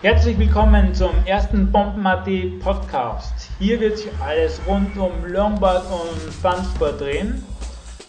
Herzlich 0.00 0.38
willkommen 0.38 0.94
zum 0.94 1.10
ersten 1.26 1.72
Bombenmatti 1.72 2.60
Podcast. 2.62 3.48
Hier 3.58 3.80
wird 3.80 3.98
sich 3.98 4.06
alles 4.24 4.60
rund 4.64 4.96
um 4.96 5.10
Longboard 5.26 5.86
und 5.90 6.32
Funsport 6.34 7.00
drehen. 7.00 7.44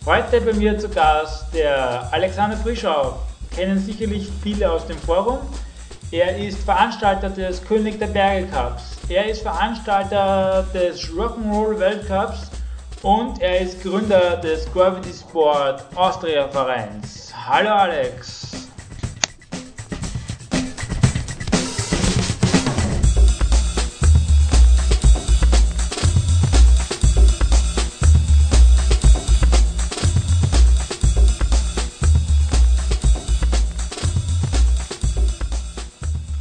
Heute 0.05 0.39
bei 0.39 0.53
mir 0.53 0.77
zu 0.77 0.87
Gast 0.87 1.51
der 1.51 2.07
Alexander 2.13 2.57
Frischau. 2.57 3.17
Kennen 3.55 3.79
sicherlich 3.79 4.29
viele 4.43 4.71
aus 4.71 4.85
dem 4.85 4.99
Forum. 4.99 5.39
Er 6.11 6.37
ist 6.37 6.63
Veranstalter 6.63 7.31
des 7.31 7.65
König 7.65 7.97
der 7.97 8.07
Berge 8.07 8.45
Cups. 8.45 8.95
Er 9.09 9.25
ist 9.25 9.41
Veranstalter 9.41 10.67
des 10.71 11.09
Rock'n'Roll 11.09 11.79
Weltcups 11.79 12.51
und 13.01 13.41
er 13.41 13.61
ist 13.61 13.81
Gründer 13.81 14.37
des 14.37 14.71
Gravity 14.73 15.11
Sport 15.11 15.83
Austria 15.95 16.47
Vereins. 16.49 17.33
Hallo 17.47 17.71
Alex. 17.71 18.38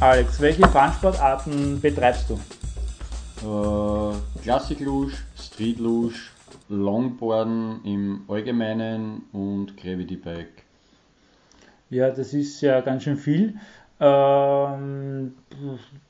Alex, 0.09 0.41
welche 0.41 0.67
Fahnsportarten 0.67 1.79
betreibst 1.79 2.31
du? 2.31 2.33
Äh, 3.45 4.41
Classic 4.41 4.79
Luge, 4.79 5.13
Street 5.37 5.77
Luge, 5.77 6.15
Longboarden 6.67 7.81
im 7.83 8.21
Allgemeinen 8.27 9.25
und 9.33 9.77
Gravity 9.77 10.15
Bike. 10.15 10.63
Ja, 11.91 12.09
das 12.09 12.33
ist 12.33 12.59
ja 12.61 12.81
ganz 12.81 13.03
schön 13.03 13.17
viel. 13.17 13.59
Ähm, 13.99 15.35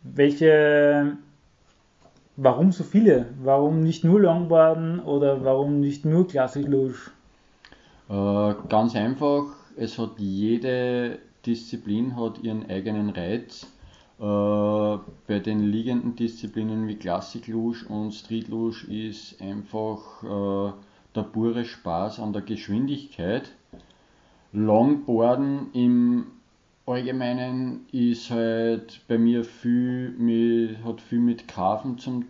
welche, 0.03 1.17
warum 2.38 2.72
so 2.72 2.86
viele? 2.86 3.25
Warum 3.44 3.83
nicht 3.83 4.05
nur 4.05 4.22
Longboarden 4.22 5.02
oder 5.02 5.44
warum 5.44 5.81
nicht 5.81 6.05
nur 6.05 6.25
Classic 6.25 6.66
Luge? 6.66 6.95
Äh, 8.09 8.53
ganz 8.70 8.95
einfach, 8.95 9.44
es 9.75 10.00
hat 10.00 10.11
jede 10.20 11.20
Disziplin 11.45 12.16
hat 12.16 12.39
ihren 12.39 12.70
eigenen 12.70 13.09
Reiz. 13.09 13.67
Äh, 14.20 14.98
bei 15.28 15.39
den 15.39 15.62
liegenden 15.62 16.16
Disziplinen 16.17 16.89
wie 16.89 16.95
Classic 16.95 17.48
Luge 17.48 17.86
und 17.88 18.12
Street 18.12 18.50
Luge 18.50 18.86
ist 18.89 19.42
einfach 19.42 20.23
äh, 20.23 20.73
der 21.16 21.23
pure 21.23 21.64
Spaß 21.64 22.20
an 22.20 22.34
der 22.34 22.42
Geschwindigkeit. 22.42 23.53
Longboarden 24.52 25.72
im 25.72 26.26
Allgemeinen 26.86 27.86
ist 27.94 28.30
halt 28.30 29.00
bei 29.08 29.17
mir 29.17 29.45
viel 29.45 30.09
mit, 30.17 30.83
hat 30.83 31.00
viel 31.00 31.20
mit 31.20 31.48
Grafen 31.48 31.98
zu 31.98 32.26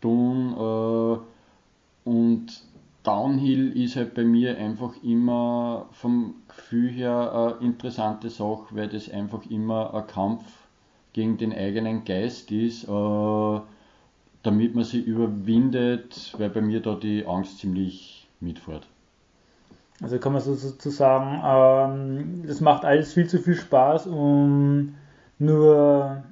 tun 0.00 0.52
äh, 0.56 2.08
und 2.08 2.62
Downhill 3.02 3.72
ist 3.76 3.96
halt 3.96 4.14
bei 4.14 4.24
mir 4.24 4.58
einfach 4.58 4.92
immer 5.02 5.86
vom 5.90 6.34
Gefühl 6.46 6.90
her 6.90 7.56
eine 7.58 7.66
interessante 7.66 8.30
Sache, 8.30 8.66
weil 8.76 8.88
das 8.88 9.10
einfach 9.10 9.44
immer 9.46 9.92
ein 9.92 10.06
Kampf 10.06 10.65
gegen 11.16 11.38
den 11.38 11.54
eigenen 11.54 12.04
Geist 12.04 12.52
ist, 12.52 12.84
äh, 12.84 13.60
damit 14.42 14.74
man 14.74 14.84
sie 14.84 15.00
überwindet, 15.00 16.34
weil 16.36 16.50
bei 16.50 16.60
mir 16.60 16.80
da 16.80 16.94
die 16.94 17.24
Angst 17.26 17.58
ziemlich 17.58 18.28
mitfährt. 18.38 18.86
Also 20.02 20.18
kann 20.18 20.34
man 20.34 20.42
sozusagen, 20.42 21.40
ähm, 21.42 22.44
das 22.46 22.60
macht 22.60 22.84
alles 22.84 23.14
viel 23.14 23.26
zu 23.26 23.38
viel 23.38 23.54
Spaß, 23.54 24.08
um 24.08 24.94
nur 25.38 26.22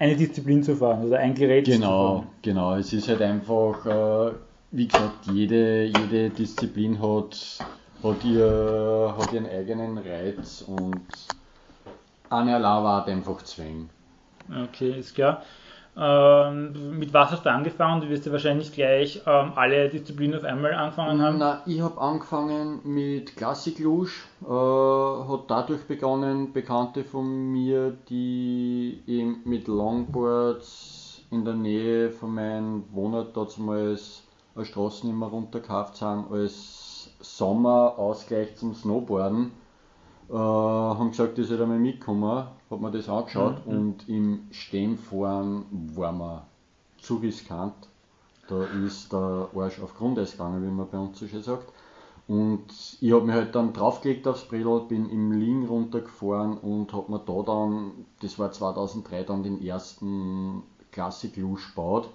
eine 0.00 0.16
Disziplin 0.16 0.64
zu 0.64 0.74
fahren 0.74 1.06
oder 1.06 1.20
ein 1.20 1.34
Gerät 1.34 1.66
genau, 1.66 1.76
zu 1.76 1.82
fahren. 1.82 2.26
Genau, 2.42 2.70
genau. 2.72 2.76
Es 2.76 2.92
ist 2.92 3.06
halt 3.08 3.22
einfach, 3.22 3.86
äh, 3.86 4.32
wie 4.72 4.88
gesagt, 4.88 5.26
jede, 5.26 5.84
jede 5.84 6.30
Disziplin 6.30 7.00
hat, 7.00 7.64
hat, 8.02 8.24
ihr, 8.24 9.14
hat 9.16 9.32
ihren 9.32 9.46
eigenen 9.46 9.98
Reiz 9.98 10.62
und 10.62 11.06
eine 12.28 12.60
war 12.60 13.04
halt 13.04 13.08
einfach 13.08 13.40
Zwang. 13.44 13.88
Okay, 14.52 14.98
ist 14.98 15.14
klar. 15.14 15.42
Ähm, 15.96 16.98
mit 16.98 17.12
was 17.12 17.32
hast 17.32 17.44
du 17.44 17.50
angefangen? 17.50 18.00
Du 18.00 18.08
wirst 18.08 18.24
ja 18.24 18.32
wahrscheinlich 18.32 18.72
gleich 18.72 19.22
ähm, 19.26 19.52
alle 19.56 19.88
Disziplinen 19.88 20.38
auf 20.38 20.44
einmal 20.44 20.72
angefangen 20.72 21.20
haben. 21.20 21.38
Na, 21.38 21.62
ich 21.66 21.80
habe 21.80 22.00
angefangen 22.00 22.80
mit 22.84 23.36
Classic 23.36 23.78
Luge, 23.78 24.10
äh, 24.42 24.46
hat 24.46 25.44
dadurch 25.48 25.82
begonnen, 25.82 26.52
Bekannte 26.52 27.04
von 27.04 27.52
mir, 27.52 27.96
die 28.08 29.02
eben 29.06 29.42
mit 29.44 29.66
Longboards 29.66 31.22
in 31.30 31.44
der 31.44 31.54
Nähe 31.54 32.10
von 32.10 32.34
meinem 32.34 32.84
Wohnort 32.92 33.36
damals 33.36 34.22
eine 34.54 34.64
Straßen 34.64 35.10
immer 35.10 35.26
runtergekauft 35.26 35.96
sind, 35.96 36.30
als 36.30 37.10
Sommerausgleich 37.20 38.56
zum 38.56 38.74
Snowboarden 38.74 39.52
äh, 40.30 40.34
haben 40.34 41.10
gesagt, 41.10 41.38
ich 41.38 41.48
soll 41.48 41.60
einmal 41.60 41.78
mitkommen, 41.78 42.46
hat 42.70 42.80
mir 42.80 42.90
das 42.90 43.08
angeschaut 43.08 43.66
mhm. 43.66 43.72
und 43.72 44.08
im 44.08 44.46
Stemmfahren 44.50 45.64
war 45.94 46.12
man 46.12 46.42
zu 46.98 47.16
riskant. 47.16 47.74
Da 48.48 48.64
ist 48.84 49.12
der 49.12 49.48
Arsch 49.54 49.80
auf 49.80 49.96
Grundeis 49.96 50.32
gegangen, 50.32 50.64
wie 50.64 50.70
man 50.70 50.88
bei 50.88 50.98
uns 50.98 51.18
so 51.18 51.26
schön 51.26 51.42
sagt. 51.42 51.72
Und 52.26 52.66
ich 53.00 53.12
habe 53.12 53.24
mich 53.24 53.34
halt 53.34 53.54
dann 53.56 53.72
draufgelegt 53.72 54.28
aufs 54.28 54.44
Bredel, 54.44 54.82
bin 54.88 55.10
im 55.10 55.32
Ling 55.32 55.66
runtergefahren 55.66 56.58
und 56.58 56.92
habe 56.92 57.10
mir 57.10 57.18
da 57.18 57.42
dann, 57.42 58.06
das 58.22 58.38
war 58.38 58.52
2003, 58.52 59.24
dann 59.24 59.42
den 59.42 59.64
ersten 59.64 60.62
Classic 60.92 61.36
Luge 61.36 61.62
gebaut. 61.74 62.08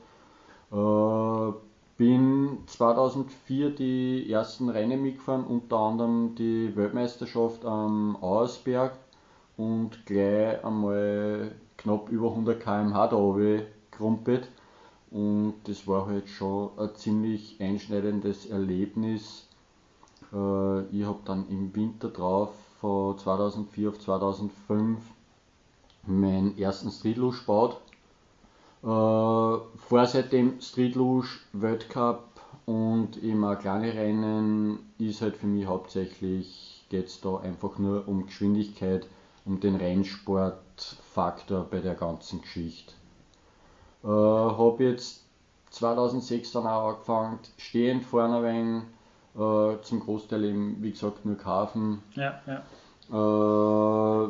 Äh, 0.72 1.75
bin 1.98 2.60
2004 2.68 3.70
die 3.72 4.32
ersten 4.32 4.70
Rennen 4.70 5.02
mitgefahren, 5.02 5.46
unter 5.46 5.78
anderem 5.78 6.36
die 6.36 6.76
Weltmeisterschaft 6.76 7.64
am 7.66 8.18
Auersberg 8.22 8.94
und 9.58 10.06
gleich 10.06 10.64
einmal 10.64 11.56
knapp 11.78 12.10
über 12.10 12.30
100 12.30 12.60
km/h 12.60 13.08
da 13.08 13.62
gerumpelt. 13.92 14.50
Und 15.12 15.54
das 15.64 15.88
war 15.88 16.08
halt 16.08 16.28
schon 16.28 16.72
ein 16.78 16.94
ziemlich 16.96 17.62
einschneidendes 17.62 18.48
Erlebnis. 18.48 19.48
Äh, 20.34 20.82
ich 20.88 21.06
habe 21.06 21.20
dann 21.24 21.48
im 21.48 21.74
Winter 21.74 22.10
drauf 22.10 22.54
von 22.82 23.18
2004 23.18 23.90
auf 23.90 24.00
2005 24.00 25.00
meinen 26.08 26.58
ersten 26.58 26.92
Streetluge 26.92 27.38
gebaut 27.38 27.80
äh, 28.86 28.88
vor 28.88 30.06
seit 30.06 30.32
dem 30.32 30.62
Street 30.62 30.96
Luge 30.96 31.28
Weltcup 31.54 32.24
und 32.66 33.18
immer 33.24 33.56
kleine 33.56 33.94
Rennen 33.94 34.80
ist 35.00 35.22
halt 35.22 35.38
für 35.38 35.48
mich 35.48 35.66
hauptsächlich 35.66 36.86
geht 36.90 37.08
es 37.08 37.20
da 37.20 37.38
einfach 37.38 37.80
nur 37.80 38.08
um 38.08 38.28
Geschwindigkeit, 38.28 39.08
um 39.44 39.60
den 39.60 39.76
Rennsportfaktor 39.76 41.66
bei 41.70 41.80
der 41.80 41.96
ganzen 41.96 42.42
Geschichte. 42.42 42.94
Äh, 44.04 44.08
habe 44.08 44.84
jetzt 44.84 45.24
2006 45.72 46.52
dann 46.52 46.68
auch 46.68 46.90
angefangen, 46.90 47.40
stehend 47.58 48.06
vorne 48.06 48.48
ein 48.48 48.84
äh, 49.36 49.82
zum 49.82 50.00
Großteil 50.00 50.46
eben, 50.46 50.78
wie 50.82 50.92
gesagt, 50.92 51.26
nur 51.26 51.38
kaufen. 51.38 52.04
Ja, 52.14 52.40
ja. 52.46 52.64
Äh, 53.12 54.30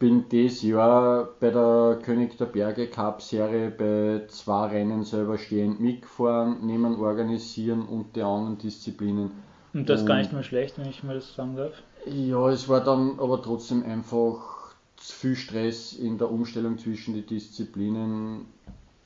bin 0.00 0.28
dieses 0.30 0.62
Jahr 0.62 1.28
bei 1.38 1.50
der 1.50 2.00
König 2.02 2.36
der 2.38 2.46
Berge 2.46 2.88
Cup 2.88 3.20
Serie 3.22 3.70
bei 3.70 4.26
zwei 4.28 4.66
Rennen 4.68 5.04
selber 5.04 5.38
stehend 5.38 5.78
mitgefahren, 5.78 6.66
nehmen 6.66 6.96
organisieren 6.96 7.82
und 7.82 8.16
die 8.16 8.22
anderen 8.22 8.58
Disziplinen. 8.58 9.30
Und 9.74 9.88
das 9.88 10.00
ist 10.00 10.06
gar 10.06 10.16
nicht 10.16 10.32
mal 10.32 10.42
schlecht, 10.42 10.78
wenn 10.78 10.88
ich 10.88 11.04
mal 11.04 11.14
das 11.14 11.34
sagen 11.34 11.54
darf. 11.54 11.74
Ja, 12.06 12.48
es 12.48 12.68
war 12.68 12.82
dann 12.82 13.20
aber 13.20 13.42
trotzdem 13.42 13.84
einfach 13.84 14.74
zu 14.96 15.14
viel 15.14 15.36
Stress 15.36 15.92
in 15.92 16.16
der 16.16 16.30
Umstellung 16.30 16.78
zwischen 16.78 17.14
den 17.14 17.26
Disziplinen, 17.26 18.46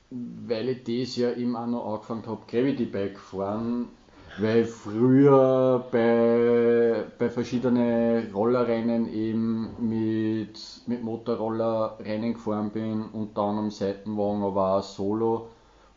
weil 0.09 0.69
ich 0.69 0.83
dieses 0.85 1.17
Jahr 1.17 1.35
eben 1.35 1.57
auch 1.57 1.67
noch 1.67 1.93
angefangen 1.93 2.25
habe, 2.25 2.41
Gravity 2.47 2.85
Bike 2.85 3.19
fahren 3.19 3.89
weil 4.37 4.65
früher 4.65 5.85
bei, 5.91 7.05
bei 7.17 7.29
verschiedenen 7.29 8.33
Rollerrennen 8.33 9.11
eben 9.13 9.69
mit, 9.79 10.59
mit 10.87 11.03
Motorroller 11.03 11.97
Rennen 11.99 12.33
gefahren 12.33 12.71
bin 12.71 13.03
und 13.03 13.37
dann 13.37 13.57
am 13.57 13.71
Seitenwagen 13.71 14.43
aber 14.43 14.77
auch 14.77 14.83
solo 14.83 15.47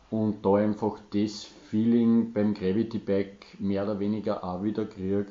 und 0.09 0.45
da 0.45 0.55
einfach 0.55 0.99
das 1.13 1.43
Feeling 1.69 2.31
beim 2.33 2.53
Gravity 2.53 2.99
Bike 2.99 3.45
mehr 3.59 3.83
oder 3.83 3.99
weniger 3.99 4.43
auch 4.43 4.63
wieder 4.63 4.85
kriege, 4.85 5.27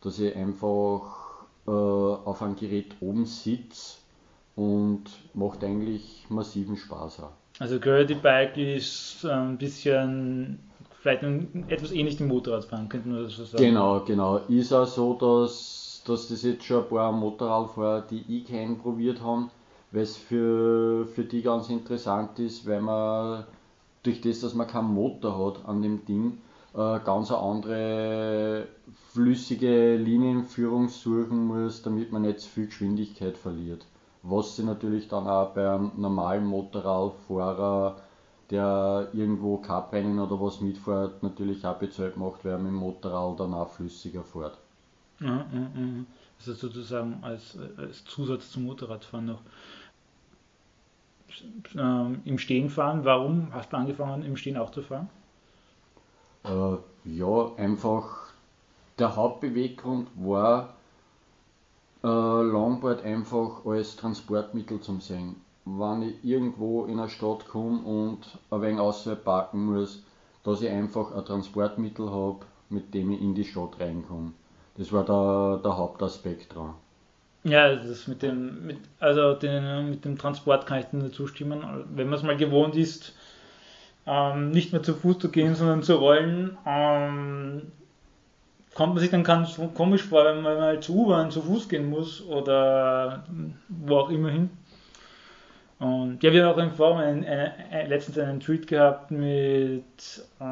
dass 0.00 0.18
ich 0.18 0.34
einfach 0.34 1.44
äh, 1.66 1.70
auf 1.70 2.42
einem 2.42 2.56
Gerät 2.56 2.96
oben 3.00 3.26
sitze 3.26 3.98
und 4.56 5.04
macht 5.34 5.62
eigentlich 5.62 6.24
massiven 6.30 6.76
Spaß 6.76 7.20
auch. 7.20 7.32
Also 7.58 7.78
Gravity 7.78 8.14
Bike 8.14 8.56
ist 8.56 9.24
ein 9.24 9.56
bisschen 9.58 10.58
vielleicht 11.06 11.70
etwas 11.70 11.92
ähnlich 11.92 12.16
dem 12.16 12.28
Motorradfahren, 12.28 12.88
könnte 12.88 13.08
man 13.08 13.22
das 13.24 13.34
so 13.34 13.44
sagen. 13.44 13.62
Genau, 13.62 14.00
genau. 14.00 14.38
Ist 14.48 14.72
auch 14.72 14.86
so, 14.86 15.14
dass, 15.14 16.02
dass 16.04 16.28
das 16.28 16.42
jetzt 16.42 16.64
schon 16.64 16.82
ein 16.82 16.88
paar 16.88 17.12
Motorradfahrer, 17.12 18.02
die 18.02 18.24
ich 18.28 18.46
kenne, 18.46 18.76
probiert 18.76 19.22
haben, 19.22 19.50
weil 19.92 20.02
es 20.02 20.16
für, 20.16 21.06
für 21.06 21.24
die 21.24 21.42
ganz 21.42 21.70
interessant 21.70 22.38
ist, 22.38 22.66
weil 22.66 22.80
man 22.80 23.44
durch 24.02 24.20
das, 24.20 24.40
dass 24.40 24.54
man 24.54 24.66
keinen 24.66 24.92
Motor 24.94 25.46
hat 25.46 25.68
an 25.68 25.82
dem 25.82 26.04
Ding, 26.04 26.38
äh, 26.74 26.98
ganz 27.04 27.30
eine 27.30 27.40
andere 27.40 28.66
flüssige 29.12 29.96
Linienführung 29.96 30.88
suchen 30.88 31.46
muss, 31.46 31.82
damit 31.82 32.12
man 32.12 32.22
nicht 32.22 32.40
zu 32.40 32.48
viel 32.48 32.66
Geschwindigkeit 32.66 33.36
verliert. 33.36 33.86
Was 34.22 34.56
sie 34.56 34.64
natürlich 34.64 35.06
dann 35.06 35.28
auch 35.28 35.54
bei 35.54 35.70
einem 35.70 35.92
normalen 35.96 36.44
Motorradfahrer, 36.46 37.96
der 38.50 39.08
irgendwo 39.12 39.56
Cuprennen 39.58 40.18
oder 40.18 40.40
was 40.40 40.60
mitfährt, 40.60 41.22
natürlich 41.22 41.64
auch 41.66 41.78
bezahlt 41.78 42.16
macht, 42.16 42.44
weil 42.44 42.52
er 42.52 42.58
mit 42.58 42.68
dem 42.68 42.76
Motorrad 42.76 43.40
dann 43.40 43.54
auch 43.54 43.70
flüssiger 43.70 44.22
fährt. 44.22 44.56
Ja, 45.20 45.46
ja, 45.52 45.60
ja. 45.74 46.04
Also 46.38 46.52
sozusagen 46.52 47.18
als, 47.22 47.58
als 47.76 48.04
Zusatz 48.04 48.50
zum 48.50 48.64
Motorradfahren 48.64 49.26
noch. 49.26 49.40
Ähm, 51.76 52.20
Im 52.24 52.38
Stehen 52.38 52.70
fahren, 52.70 53.04
warum 53.04 53.48
hast 53.52 53.72
du 53.72 53.76
angefangen 53.76 54.22
im 54.22 54.36
Stehen 54.36 54.56
auch 54.56 54.70
zu 54.70 54.82
fahren? 54.82 55.08
Äh, 56.44 56.76
ja, 57.04 57.50
einfach 57.56 58.32
der 58.98 59.16
Hauptbeweggrund 59.16 60.08
war 60.14 60.74
äh, 62.02 62.06
Longboard 62.06 63.02
einfach 63.02 63.64
als 63.66 63.96
Transportmittel 63.96 64.80
zum 64.80 65.00
Sehen. 65.00 65.36
Wenn 65.66 66.02
ich 66.02 66.14
irgendwo 66.24 66.84
in 66.84 66.98
eine 66.98 67.10
Stadt 67.10 67.46
komme 67.48 67.80
und 67.80 68.18
ein 68.50 68.62
wenig 68.62 68.80
außerhalb 68.80 69.22
parken 69.22 69.66
muss, 69.66 70.02
dass 70.44 70.62
ich 70.62 70.70
einfach 70.70 71.12
ein 71.14 71.24
Transportmittel 71.24 72.10
habe, 72.10 72.38
mit 72.70 72.94
dem 72.94 73.10
ich 73.10 73.20
in 73.20 73.34
die 73.34 73.44
Stadt 73.44 73.80
reinkomme. 73.80 74.32
Das 74.78 74.92
war 74.92 75.04
der, 75.04 75.60
der 75.62 75.76
Hauptaspekt 75.76 76.54
dran. 76.54 76.74
Ja, 77.44 77.74
das 77.74 78.06
mit 78.06 78.22
dem, 78.22 78.66
mit, 78.66 78.78
also 79.00 79.34
den, 79.34 79.90
mit 79.90 80.04
dem 80.04 80.18
Transport 80.18 80.66
kann 80.66 80.80
ich 80.80 80.86
dir 80.86 80.98
nur 80.98 81.12
zustimmen. 81.12 81.64
Wenn 81.94 82.08
man 82.08 82.18
es 82.18 82.24
mal 82.24 82.36
gewohnt 82.36 82.76
ist, 82.76 83.12
ähm, 84.06 84.50
nicht 84.50 84.72
mehr 84.72 84.82
zu 84.82 84.94
Fuß 84.94 85.18
zu 85.18 85.30
gehen, 85.30 85.54
sondern 85.54 85.82
zu 85.82 85.96
rollen, 85.96 86.56
ähm, 86.66 87.62
kommt 88.74 88.94
man 88.94 89.00
sich 89.00 89.10
dann 89.10 89.24
ganz 89.24 89.58
komisch 89.74 90.02
vor, 90.02 90.24
wenn 90.24 90.42
man 90.42 90.56
mal 90.58 90.80
zu 90.80 90.94
U-Bahn 90.94 91.30
zu 91.30 91.40
Fuß 91.40 91.68
gehen 91.68 91.88
muss 91.88 92.24
oder 92.26 93.24
wo 93.68 93.96
auch 93.96 94.10
immer 94.10 94.30
hin. 94.30 94.50
Und 95.78 96.22
ja, 96.22 96.32
wir 96.32 96.46
haben 96.46 96.54
auch 96.54 96.62
im 96.62 96.70
Forum 96.70 96.98
einen, 96.98 97.24
einen, 97.24 97.88
letztens 97.88 98.18
einen 98.18 98.40
Tweet 98.40 98.66
gehabt 98.66 99.10
mit 99.10 99.84
äh, 100.40 100.44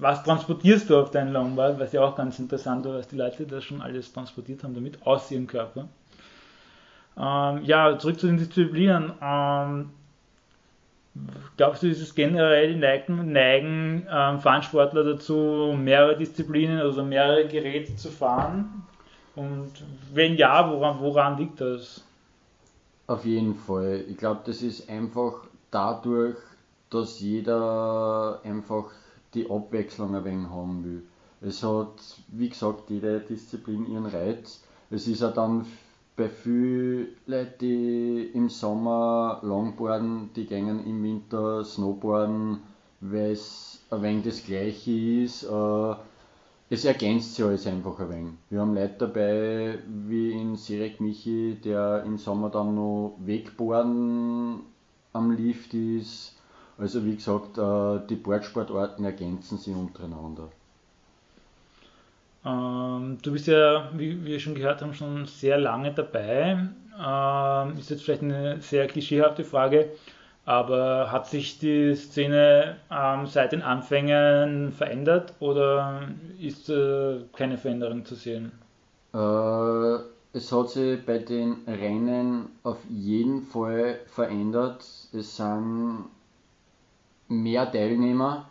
was 0.00 0.24
transportierst 0.24 0.90
du 0.90 0.98
auf 0.98 1.12
deinen 1.12 1.32
Longboard, 1.32 1.78
was 1.78 1.92
ja 1.92 2.02
auch 2.02 2.16
ganz 2.16 2.40
interessant 2.40 2.84
war, 2.84 2.94
was 2.94 3.06
die 3.06 3.16
Leute 3.16 3.46
das 3.46 3.62
schon 3.62 3.80
alles 3.80 4.12
transportiert 4.12 4.64
haben 4.64 4.74
damit 4.74 4.98
aus 5.06 5.30
ihrem 5.30 5.46
Körper. 5.46 5.88
Ähm, 7.16 7.64
ja, 7.64 7.96
zurück 7.98 8.18
zu 8.18 8.26
den 8.26 8.38
Disziplinen. 8.38 9.12
Ähm, 9.22 9.90
Glaubst 11.58 11.82
du, 11.82 11.88
ist 11.88 12.00
es 12.00 12.14
generell 12.14 12.74
neigen, 12.76 13.32
neigen 13.32 14.06
ähm, 14.10 14.40
Fahnensportler 14.40 15.04
dazu, 15.04 15.76
mehrere 15.78 16.16
Disziplinen, 16.16 16.80
also 16.80 17.04
mehrere 17.04 17.46
Geräte 17.46 17.94
zu 17.96 18.10
fahren? 18.10 18.86
Und 19.36 19.72
wenn 20.14 20.36
ja, 20.36 20.70
woran, 20.70 21.00
woran 21.00 21.36
liegt 21.36 21.60
das? 21.60 22.02
Auf 23.06 23.24
jeden 23.24 23.54
Fall. 23.54 24.04
Ich 24.08 24.16
glaube, 24.16 24.42
das 24.44 24.62
ist 24.62 24.88
einfach 24.88 25.44
dadurch, 25.70 26.36
dass 26.90 27.20
jeder 27.20 28.40
einfach 28.44 28.90
die 29.34 29.50
Abwechslung 29.50 30.14
ein 30.14 30.24
wenig 30.24 30.48
haben 30.48 30.84
will. 30.84 31.02
Es 31.40 31.62
hat, 31.62 32.00
wie 32.28 32.48
gesagt, 32.48 32.90
jede 32.90 33.20
Disziplin 33.20 33.86
ihren 33.86 34.06
Reiz. 34.06 34.62
Es 34.90 35.08
ist 35.08 35.20
ja 35.22 35.30
dann 35.30 35.66
bei 36.16 36.28
vielen 36.28 37.08
Leuten, 37.26 37.58
die 37.60 38.30
im 38.34 38.48
Sommer 38.48 39.40
Longboarden, 39.42 40.30
die 40.36 40.46
gehen 40.46 40.86
im 40.86 41.02
Winter 41.02 41.64
Snowboarden, 41.64 42.60
weil 43.00 43.32
es 43.32 43.80
ein 43.90 44.02
wenig 44.02 44.24
das 44.24 44.44
gleiche 44.44 44.92
ist. 44.92 45.44
Äh, 45.44 45.94
es 46.72 46.86
ergänzt 46.86 47.34
sich 47.34 47.44
alles 47.44 47.66
einfach 47.66 47.98
ein 48.00 48.08
wenig. 48.08 48.32
Wir 48.48 48.60
haben 48.60 48.74
Leute 48.74 48.94
dabei, 49.00 49.78
wie 49.86 50.32
in 50.32 50.56
Sirek 50.56 51.02
Michi, 51.02 51.58
der 51.62 52.02
im 52.06 52.16
Sommer 52.16 52.48
dann 52.48 52.74
noch 52.74 53.14
Wegboarden 53.18 54.60
am 55.12 55.30
Lift 55.32 55.74
ist. 55.74 56.34
Also 56.78 57.04
wie 57.04 57.14
gesagt, 57.14 57.58
äh, 57.58 58.06
die 58.08 58.14
Boardsportarten 58.14 59.04
ergänzen 59.04 59.58
sich 59.58 59.74
untereinander. 59.74 60.48
Ähm, 62.46 63.18
du 63.20 63.32
bist 63.32 63.48
ja, 63.48 63.90
wie 63.94 64.24
wir 64.24 64.40
schon 64.40 64.54
gehört 64.54 64.80
haben, 64.80 64.94
schon 64.94 65.26
sehr 65.26 65.58
lange 65.58 65.92
dabei. 65.92 66.70
Ähm, 66.98 67.78
ist 67.78 67.90
jetzt 67.90 68.02
vielleicht 68.02 68.22
eine 68.22 68.62
sehr 68.62 68.86
klischeehafte 68.86 69.44
Frage, 69.44 69.90
aber 70.44 71.12
hat 71.12 71.26
sich 71.26 71.58
die 71.58 71.94
Szene 71.94 72.76
ähm, 72.90 73.26
seit 73.26 73.52
den 73.52 73.62
Anfängen 73.62 74.72
verändert 74.72 75.34
oder 75.40 76.08
ist 76.40 76.68
äh, 76.68 77.20
keine 77.32 77.58
Veränderung 77.58 78.04
zu 78.04 78.14
sehen? 78.14 78.52
Äh, 79.14 80.36
es 80.36 80.50
hat 80.50 80.70
sich 80.70 81.04
bei 81.04 81.18
den 81.18 81.58
Rennen 81.66 82.48
auf 82.62 82.78
jeden 82.88 83.42
Fall 83.42 84.00
verändert. 84.06 84.84
Es 85.12 85.36
sind 85.36 86.06
mehr 87.28 87.70
Teilnehmer 87.70 88.46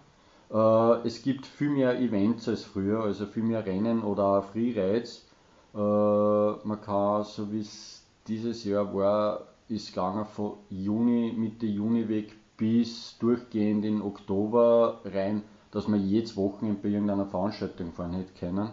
äh, 0.51 1.07
es 1.07 1.21
gibt 1.21 1.45
viel 1.45 1.69
mehr 1.69 1.97
Events 1.99 2.47
als 2.49 2.63
früher, 2.63 3.03
also 3.03 3.25
viel 3.25 3.43
mehr 3.43 3.65
Rennen 3.65 4.03
oder 4.03 4.41
Freerides. 4.41 5.25
Äh, 5.73 5.77
man 5.77 6.81
kann, 6.81 7.23
so 7.23 7.51
wie 7.51 7.61
es 7.61 8.03
dieses 8.27 8.63
Jahr 8.65 8.93
war, 8.93 9.47
ist 9.71 9.93
gegangen 9.93 10.25
von 10.25 10.53
Juni, 10.69 11.33
Mitte 11.35 11.65
Juni 11.65 12.07
weg 12.09 12.33
bis 12.57 13.17
durchgehend 13.19 13.85
in 13.85 14.01
Oktober 14.01 15.01
rein, 15.05 15.41
dass 15.71 15.87
man 15.87 16.05
jedes 16.05 16.37
Wochenende 16.37 16.79
bei 16.81 16.89
irgendeiner 16.89 17.25
Veranstaltung 17.25 17.91
fahren 17.91 18.13
hätte 18.13 18.33
können. 18.39 18.69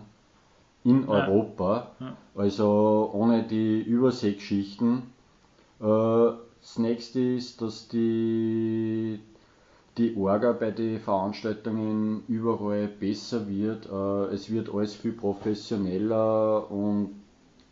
In 0.84 1.02
ja. 1.02 1.26
Europa. 1.26 1.92
Ja. 2.00 2.16
Also 2.34 3.10
ohne 3.12 3.44
die 3.44 3.80
Überseegeschichten. 3.82 5.04
Äh, 5.80 5.84
das 6.60 6.78
nächste 6.78 7.20
ist, 7.20 7.62
dass 7.62 7.88
die 7.88 9.20
die 9.98 10.16
Orga 10.16 10.52
bei 10.52 10.70
den 10.70 11.00
Veranstaltungen 11.00 12.22
überall 12.28 12.86
besser 12.86 13.48
wird. 13.48 13.86
Äh, 13.86 14.34
es 14.34 14.50
wird 14.50 14.72
alles 14.72 14.94
viel 14.94 15.12
professioneller 15.12 16.70
und 16.70 17.16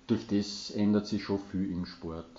durch 0.06 0.26
das 0.26 0.70
ändert 0.70 1.06
sich 1.06 1.22
schon 1.22 1.38
viel 1.38 1.70
im 1.70 1.86
Sport. 1.86 2.35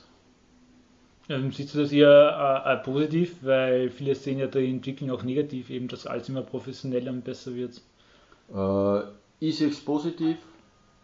Ähm, 1.29 1.51
siehst 1.51 1.75
du 1.75 1.79
das 1.79 1.91
eher 1.91 2.63
äh, 2.65 2.77
positiv, 2.77 3.38
weil 3.41 3.89
viele 3.89 4.15
sehen 4.15 4.39
ja 4.39 4.48
die 4.48 4.69
Entwicklung 4.69 5.12
auch 5.12 5.24
negativ, 5.24 5.69
eben 5.69 5.88
dass 5.88 6.07
alles 6.07 6.29
immer 6.29 6.41
professioneller 6.41 7.12
und 7.12 7.24
besser 7.24 7.53
wird? 7.53 7.81
Äh, 8.53 9.07
ich 9.39 9.57
sehe 9.57 9.69
es 9.69 9.79
positiv. 9.79 10.38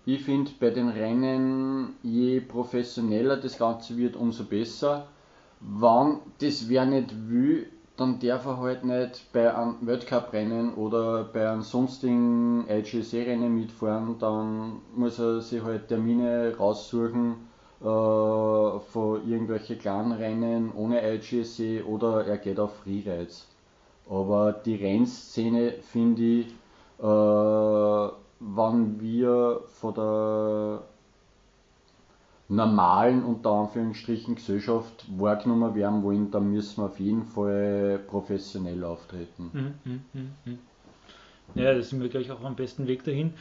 Ich 0.05 0.23
finde 0.23 0.51
bei 0.59 0.69
den 0.69 0.89
Rennen, 0.89 1.95
je 2.03 2.39
professioneller 2.39 3.37
das 3.37 3.57
Ganze 3.57 3.97
wird, 3.97 4.15
umso 4.15 4.43
besser. 4.43 5.07
Wann 5.59 6.19
das 6.39 6.67
wer 6.67 6.85
nicht 6.85 7.13
will, 7.29 7.67
dann 7.95 8.19
darf 8.19 8.45
er 8.45 8.57
halt 8.57 8.83
nicht 8.83 9.31
bei 9.31 9.53
einem 9.53 9.75
Weltcup-Rennen 9.81 10.73
oder 10.73 11.25
bei 11.25 11.49
einem 11.49 11.61
sonstigen 11.61 12.65
IGC-Rennen 12.67 13.53
mitfahren, 13.53 14.17
dann 14.19 14.81
muss 14.95 15.19
er 15.19 15.41
sich 15.41 15.61
halt 15.63 15.87
Termine 15.87 16.55
raussuchen 16.57 17.33
äh, 17.33 17.52
von 17.83 19.29
irgendwelchen 19.29 19.77
kleinen 19.77 20.13
Rennen 20.13 20.71
ohne 20.73 21.01
IGC 21.15 21.85
oder 21.85 22.25
er 22.25 22.37
geht 22.37 22.59
auf 22.59 22.75
Freerides. 22.77 23.47
Aber 24.09 24.53
die 24.53 24.75
Rennszene 24.75 25.73
finde 25.81 26.21
ich, 26.21 26.47
äh, 26.99 27.03
wann 28.39 28.99
wir 29.01 29.61
von 29.65 29.93
der 29.93 30.83
normalen, 32.49 33.23
unter 33.23 33.51
Anführungsstrichen, 33.51 34.35
Gesellschaft 34.35 35.05
wahrgenommen 35.17 35.75
werden 35.75 36.03
wollen, 36.03 36.31
dann 36.31 36.51
müssen 36.51 36.81
wir 36.81 36.85
auf 36.85 36.99
jeden 36.99 37.23
Fall 37.23 37.99
professionell 38.07 38.83
auftreten. 38.83 39.51
Mhm, 39.53 40.01
mh, 40.13 40.21
mh. 40.45 40.57
Ja, 41.55 41.73
da 41.73 41.81
sind 41.81 42.01
wir 42.01 42.09
gleich 42.09 42.31
auch 42.31 42.43
am 42.43 42.55
besten 42.55 42.87
Weg 42.87 43.03
dahin. 43.03 43.33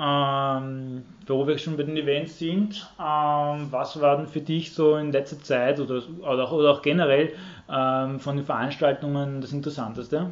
Ähm, 0.00 1.04
wo 1.26 1.46
wir 1.46 1.58
schon 1.58 1.76
bei 1.76 1.82
den 1.82 1.96
Events 1.96 2.38
sind, 2.38 2.88
ähm, 3.00 3.66
was 3.70 4.00
war 4.00 4.16
denn 4.16 4.28
für 4.28 4.40
dich 4.40 4.72
so 4.72 4.96
in 4.96 5.10
letzter 5.10 5.40
Zeit 5.42 5.80
oder, 5.80 6.02
oder, 6.20 6.44
auch, 6.44 6.52
oder 6.52 6.70
auch 6.72 6.82
generell 6.82 7.32
ähm, 7.68 8.20
von 8.20 8.36
den 8.36 8.46
Veranstaltungen 8.46 9.40
das 9.40 9.52
Interessanteste? 9.52 10.30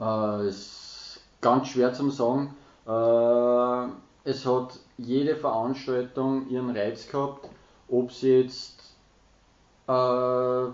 Äh, 0.00 0.48
ist 0.48 1.20
ganz 1.40 1.68
schwer 1.68 1.92
zu 1.92 2.10
sagen. 2.10 2.56
Äh, 2.86 4.28
es 4.28 4.44
hat 4.44 4.78
jede 4.98 5.36
Veranstaltung 5.36 6.48
ihren 6.48 6.70
Reiz 6.76 7.08
gehabt 7.08 7.48
ob 7.88 8.10
es 8.10 8.22
jetzt 8.22 8.94
äh, 9.86 10.66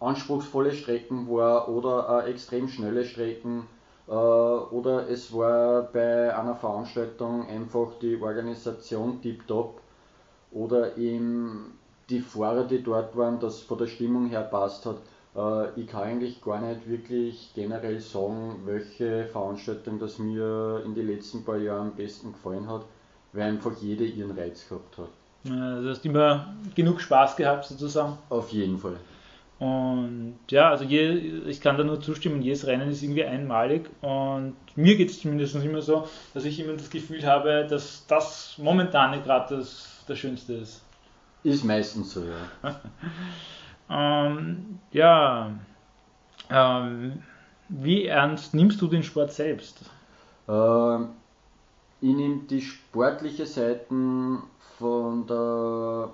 anspruchsvolle 0.00 0.72
Strecken 0.72 1.28
war 1.28 1.68
oder 1.68 2.26
extrem 2.26 2.68
schnelle 2.68 3.04
Strecken 3.04 3.66
oder 4.08 5.08
es 5.10 5.32
war 5.32 5.82
bei 5.92 6.36
einer 6.36 6.54
Veranstaltung 6.54 7.48
einfach 7.48 7.98
die 8.00 8.20
Organisation 8.20 9.20
tiptop 9.20 9.80
oder 10.52 10.96
im 10.96 11.72
die 12.08 12.20
Fahrer, 12.20 12.64
die 12.64 12.82
dort 12.82 13.16
waren, 13.16 13.40
das 13.40 13.60
von 13.60 13.78
der 13.78 13.86
Stimmung 13.86 14.28
her 14.28 14.42
passt 14.42 14.86
hat. 14.86 14.96
Äh, 15.36 15.80
ich 15.80 15.86
kann 15.88 16.04
eigentlich 16.04 16.42
gar 16.42 16.60
nicht 16.60 16.88
wirklich 16.88 17.50
generell 17.54 18.00
sagen, 18.00 18.60
welche 18.64 19.24
Veranstaltung 19.26 19.98
das 19.98 20.18
mir 20.18 20.82
in 20.84 20.94
den 20.94 21.08
letzten 21.08 21.44
paar 21.44 21.58
Jahren 21.58 21.88
am 21.88 21.96
besten 21.96 22.32
gefallen 22.32 22.68
hat, 22.68 22.82
weil 23.32 23.42
einfach 23.42 23.72
jede 23.80 24.04
ihren 24.04 24.36
Reiz 24.38 24.68
gehabt 24.68 24.98
hat. 24.98 25.08
Also 25.50 25.82
du 25.82 25.90
hast 25.90 26.04
immer 26.04 26.54
genug 26.74 27.00
Spaß 27.00 27.36
gehabt 27.36 27.64
sozusagen. 27.66 28.18
Auf 28.30 28.50
jeden 28.50 28.78
Fall. 28.78 28.96
Und 29.58 30.38
ja, 30.50 30.70
also 30.70 30.84
je, 30.84 31.08
ich 31.46 31.62
kann 31.62 31.78
da 31.78 31.84
nur 31.84 32.00
zustimmen, 32.00 32.42
jedes 32.42 32.66
Rennen 32.66 32.90
ist 32.90 33.02
irgendwie 33.02 33.24
einmalig 33.24 33.88
und 34.02 34.54
mir 34.74 34.96
geht 34.96 35.10
es 35.10 35.20
zumindest 35.20 35.54
immer 35.56 35.80
so, 35.80 36.06
dass 36.34 36.44
ich 36.44 36.60
immer 36.60 36.74
das 36.74 36.90
Gefühl 36.90 37.24
habe, 37.24 37.66
dass 37.68 38.06
das 38.06 38.58
momentane 38.58 39.22
gerade 39.22 39.56
das, 39.56 40.04
das 40.06 40.18
Schönste 40.18 40.54
ist. 40.54 40.82
Ist 41.42 41.64
meistens 41.64 42.12
so, 42.12 42.24
ja. 42.24 42.80
ähm, 44.26 44.78
ja, 44.92 45.52
ähm, 46.50 47.22
wie 47.70 48.06
ernst 48.06 48.52
nimmst 48.52 48.82
du 48.82 48.88
den 48.88 49.02
Sport 49.02 49.32
selbst? 49.32 49.80
Ähm, 50.48 51.08
ich 52.02 52.14
nehme 52.14 52.42
die 52.50 52.60
sportliche 52.60 53.46
Seite 53.46 53.86
von 54.78 55.26
der 55.26 56.10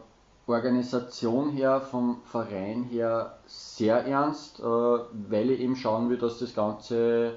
Organisation 0.46 1.50
her, 1.50 1.80
vom 1.80 2.20
Verein 2.24 2.84
her 2.84 3.38
sehr 3.46 4.04
ernst, 4.06 4.58
äh, 4.58 4.62
weil 4.64 5.50
ich 5.50 5.60
eben 5.60 5.76
schauen 5.76 6.10
will, 6.10 6.18
dass 6.18 6.40
das 6.40 6.54
Ganze 6.54 7.34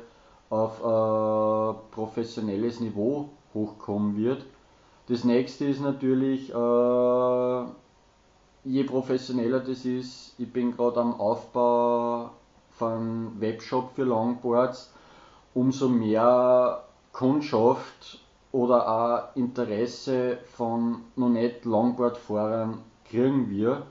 auf 0.49 0.83
ein 0.83 1.75
professionelles 1.91 2.79
Niveau 2.79 3.29
hochkommen 3.53 4.17
wird. 4.17 4.45
Das 5.07 5.23
nächste 5.23 5.65
ist 5.65 5.81
natürlich, 5.81 6.51
äh, 6.51 7.63
je 8.63 8.83
professioneller 8.85 9.59
das 9.59 9.85
ist, 9.85 10.33
ich 10.39 10.51
bin 10.51 10.75
gerade 10.75 10.99
am 10.99 11.19
Aufbau 11.19 12.31
von 12.71 13.39
Webshop 13.39 13.91
für 13.95 14.03
Longboards, 14.03 14.91
umso 15.53 15.89
mehr 15.89 16.83
Kundschaft 17.11 18.19
oder 18.51 18.89
auch 18.89 19.35
Interesse 19.35 20.39
von 20.53 21.01
noch 21.15 21.29
nicht 21.29 21.65
Longboard-Fahrern 21.65 22.79
kriegen 23.15 23.49
wir. 23.49 23.83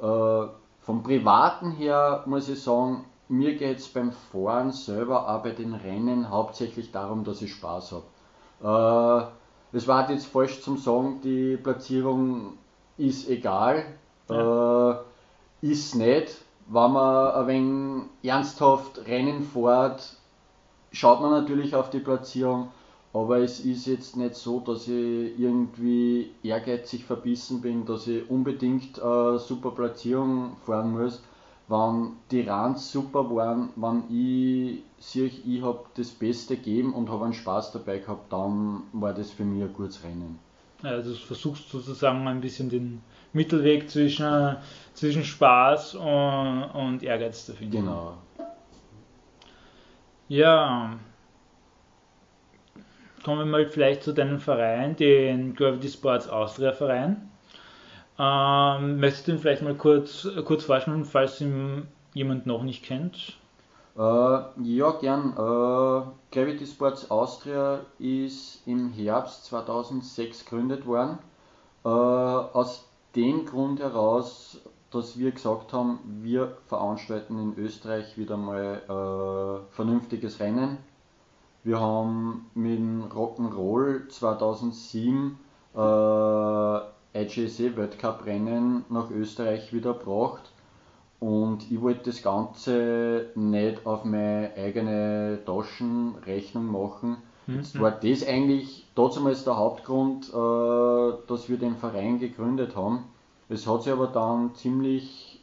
Äh, 0.00 0.48
vom 0.80 1.02
Privaten 1.02 1.72
her 1.72 2.24
muss 2.26 2.48
ich 2.48 2.62
sagen, 2.62 3.04
mir 3.28 3.56
geht 3.56 3.78
es 3.78 3.88
beim 3.88 4.12
Fahren 4.12 4.72
selber, 4.72 5.28
auch 5.28 5.42
bei 5.42 5.50
den 5.50 5.74
Rennen 5.74 6.30
hauptsächlich 6.30 6.92
darum, 6.92 7.24
dass 7.24 7.42
ich 7.42 7.54
Spaß 7.54 7.94
habe. 8.60 9.30
Äh, 9.72 9.76
es 9.76 9.88
war 9.88 10.10
jetzt 10.10 10.26
falsch 10.26 10.62
zum 10.62 10.76
Sagen, 10.76 11.20
die 11.22 11.56
Platzierung 11.56 12.58
ist 12.96 13.28
egal, 13.28 13.84
ja. 14.28 14.90
äh, 14.90 14.96
ist 15.62 15.94
nicht. 15.94 16.36
Wenn 16.66 16.92
man 16.92 17.34
ein 17.34 17.46
wenig 17.46 18.04
ernsthaft 18.22 19.06
Rennen 19.06 19.42
fährt, 19.42 20.16
schaut 20.92 21.20
man 21.20 21.30
natürlich 21.30 21.74
auf 21.74 21.90
die 21.90 21.98
Platzierung, 21.98 22.68
aber 23.14 23.38
es 23.38 23.60
ist 23.60 23.86
jetzt 23.86 24.16
nicht 24.16 24.34
so, 24.34 24.58
dass 24.58 24.88
ich 24.88 25.38
irgendwie 25.38 26.32
ehrgeizig 26.42 27.04
verbissen 27.04 27.60
bin, 27.60 27.86
dass 27.86 28.08
ich 28.08 28.28
unbedingt 28.28 29.00
eine 29.00 29.38
super 29.38 29.70
Platzierung 29.70 30.56
fahren 30.66 30.90
muss. 30.90 31.22
Wenn 31.68 32.14
die 32.32 32.40
Runs 32.40 32.90
super 32.90 33.30
waren, 33.30 33.70
wenn 33.76 34.02
ich 34.10 34.82
sehe, 34.98 35.30
ich 35.46 35.62
habe 35.62 35.84
das 35.94 36.10
Beste 36.10 36.56
gegeben 36.56 36.92
und 36.92 37.08
habe 37.08 37.24
einen 37.24 37.34
Spaß 37.34 37.72
dabei 37.72 37.98
gehabt, 37.98 38.32
dann 38.32 38.82
war 38.92 39.14
das 39.14 39.30
für 39.30 39.44
mich 39.44 39.62
ein 39.62 39.72
gutes 39.72 40.02
Rennen. 40.02 40.38
Also 40.82 41.12
du 41.12 41.16
versuchst 41.16 41.70
sozusagen 41.70 42.26
ein 42.26 42.40
bisschen 42.40 42.68
den 42.68 43.00
Mittelweg 43.32 43.88
zwischen, 43.88 44.56
zwischen 44.92 45.24
Spaß 45.24 45.94
und, 45.94 46.64
und 46.74 47.02
Ehrgeiz 47.04 47.46
zu 47.46 47.54
finden. 47.54 47.76
Genau. 47.76 48.14
Ja, 50.28 50.98
kommen 53.24 53.38
wir 53.40 53.46
mal 53.46 53.66
vielleicht 53.66 54.02
zu 54.02 54.12
deinem 54.12 54.38
Verein, 54.38 54.96
den 54.96 55.54
Gravity 55.54 55.88
Sports 55.88 56.28
Austria 56.28 56.72
Verein. 56.72 57.30
Ähm, 58.18 59.00
möchtest 59.00 59.26
du 59.26 59.32
ihn 59.32 59.38
vielleicht 59.38 59.62
mal 59.62 59.74
kurz, 59.74 60.28
kurz 60.44 60.64
vorstellen, 60.64 61.04
falls 61.04 61.40
ihn 61.40 61.88
jemand 62.12 62.46
noch 62.46 62.62
nicht 62.62 62.84
kennt? 62.84 63.36
Äh, 63.96 64.00
ja, 64.00 64.90
gern. 65.00 65.32
Äh, 65.32 66.34
Gravity 66.34 66.66
Sports 66.66 67.10
Austria 67.10 67.80
ist 67.98 68.62
im 68.66 68.90
Herbst 68.92 69.46
2006 69.46 70.44
gegründet 70.44 70.86
worden. 70.86 71.18
Äh, 71.84 71.88
aus 71.88 72.88
dem 73.16 73.46
Grund 73.46 73.80
heraus, 73.80 74.60
dass 74.90 75.18
wir 75.18 75.30
gesagt 75.32 75.72
haben, 75.72 75.98
wir 76.22 76.56
veranstalten 76.66 77.38
in 77.38 77.64
Österreich 77.64 78.16
wieder 78.18 78.36
mal 78.36 78.82
äh, 78.84 79.74
vernünftiges 79.74 80.40
Rennen 80.40 80.78
wir 81.64 81.80
haben 81.80 82.50
mit 82.54 82.78
dem 82.78 83.04
Rock'n'Roll 83.04 84.08
2007 84.08 85.38
äh, 85.74 86.78
IGC 87.16 87.76
Weltcup 87.76 88.26
Rennen 88.26 88.84
nach 88.90 89.10
Österreich 89.10 89.72
wieder 89.72 89.94
gebracht 89.94 90.52
und 91.20 91.70
ich 91.70 91.80
wollte 91.80 92.10
das 92.10 92.22
Ganze 92.22 93.30
nicht 93.34 93.86
auf 93.86 94.04
meine 94.04 94.50
eigene 94.58 95.38
Taschenrechnung 95.46 96.66
machen. 96.66 97.16
Mhm. 97.46 97.56
Jetzt 97.56 97.80
war 97.80 97.92
das 97.92 98.26
eigentlich 98.26 98.86
damals 98.94 99.44
der 99.44 99.56
Hauptgrund, 99.56 100.28
äh, 100.28 101.26
dass 101.26 101.48
wir 101.48 101.56
den 101.56 101.76
Verein 101.76 102.18
gegründet 102.18 102.76
haben. 102.76 103.04
Es 103.48 103.66
hat 103.66 103.84
sich 103.84 103.92
aber 103.92 104.08
dann 104.08 104.54
ziemlich 104.54 105.40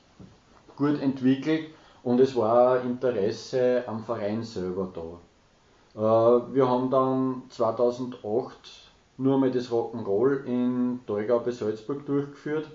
gut 0.76 1.02
entwickelt 1.02 1.70
und 2.04 2.20
es 2.20 2.36
war 2.36 2.82
Interesse 2.84 3.84
am 3.88 4.04
Verein 4.04 4.44
selber 4.44 4.88
da. 4.94 5.20
Äh, 5.96 6.00
wir 6.00 6.70
haben 6.70 6.90
dann 6.90 7.44
2008 7.50 8.54
nur 9.18 9.38
mal 9.38 9.52
das 9.52 9.70
Rock'n'Roll 9.72 10.46
in 10.46 11.00
Teugau 11.06 11.40
bei 11.40 11.52
Salzburg 11.52 12.06
durchgeführt 12.06 12.70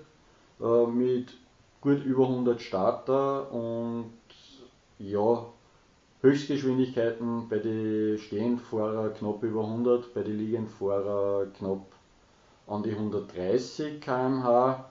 äh, 0.61 0.85
mit 0.85 1.35
gut 1.81 2.03
über 2.05 2.23
100 2.27 2.61
Starter 2.61 3.51
und 3.51 4.11
ja, 4.99 5.45
Höchstgeschwindigkeiten 6.21 7.47
bei 7.49 7.59
den 7.59 8.17
Stehendfahrer 8.17 9.09
knapp 9.09 9.43
über 9.43 9.63
100, 9.63 10.13
bei 10.13 10.23
den 10.23 10.37
Liegendfahrer 10.37 11.47
knapp 11.57 11.85
an 12.67 12.83
die 12.83 12.91
130 12.91 14.01
km/h 14.01 14.89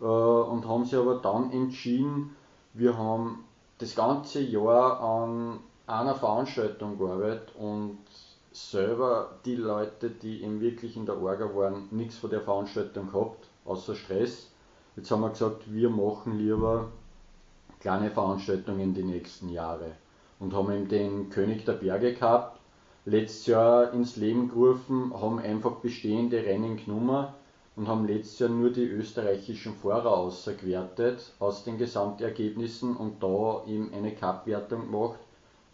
äh, 0.00 0.04
und 0.04 0.68
haben 0.68 0.84
sich 0.84 0.98
aber 0.98 1.16
dann 1.16 1.50
entschieden, 1.50 2.36
wir 2.74 2.96
haben 2.96 3.44
das 3.78 3.94
ganze 3.94 4.40
Jahr 4.40 5.00
an 5.00 5.60
einer 5.86 6.14
Veranstaltung 6.14 6.98
gearbeitet 6.98 7.52
und 7.58 7.98
selber 8.52 9.38
die 9.44 9.54
Leute, 9.54 10.10
die 10.10 10.42
eben 10.42 10.60
wirklich 10.60 10.96
in 10.96 11.06
der 11.06 11.20
Orga 11.20 11.54
waren, 11.54 11.88
nichts 11.90 12.16
von 12.16 12.30
der 12.30 12.40
Veranstaltung 12.40 13.12
gehabt, 13.12 13.48
außer 13.64 13.94
Stress. 13.94 14.50
Jetzt 14.96 15.10
haben 15.10 15.20
wir 15.20 15.30
gesagt, 15.30 15.72
wir 15.72 15.90
machen 15.90 16.38
lieber 16.38 16.88
kleine 17.80 18.10
Veranstaltungen 18.10 18.94
die 18.94 19.04
nächsten 19.04 19.48
Jahre 19.50 19.92
und 20.40 20.54
haben 20.54 20.72
eben 20.72 20.88
den 20.88 21.30
König 21.30 21.64
der 21.64 21.74
Berge 21.74 22.14
gehabt, 22.14 22.58
letztes 23.04 23.46
Jahr 23.46 23.92
ins 23.92 24.16
Leben 24.16 24.48
gerufen, 24.48 25.12
haben 25.14 25.38
einfach 25.38 25.76
bestehende 25.76 26.42
Rennen 26.44 26.76
genommen 26.78 27.28
und 27.76 27.86
haben 27.86 28.06
letztes 28.08 28.40
Jahr 28.40 28.48
nur 28.48 28.70
die 28.70 28.86
österreichischen 28.86 29.74
Fahrer 29.74 30.16
ausgewertet 30.16 31.32
aus 31.38 31.62
den 31.62 31.78
Gesamtergebnissen 31.78 32.96
und 32.96 33.22
da 33.22 33.62
eben 33.66 33.92
eine 33.92 34.14
Cup-Wertung 34.14 34.90
gemacht 34.90 35.20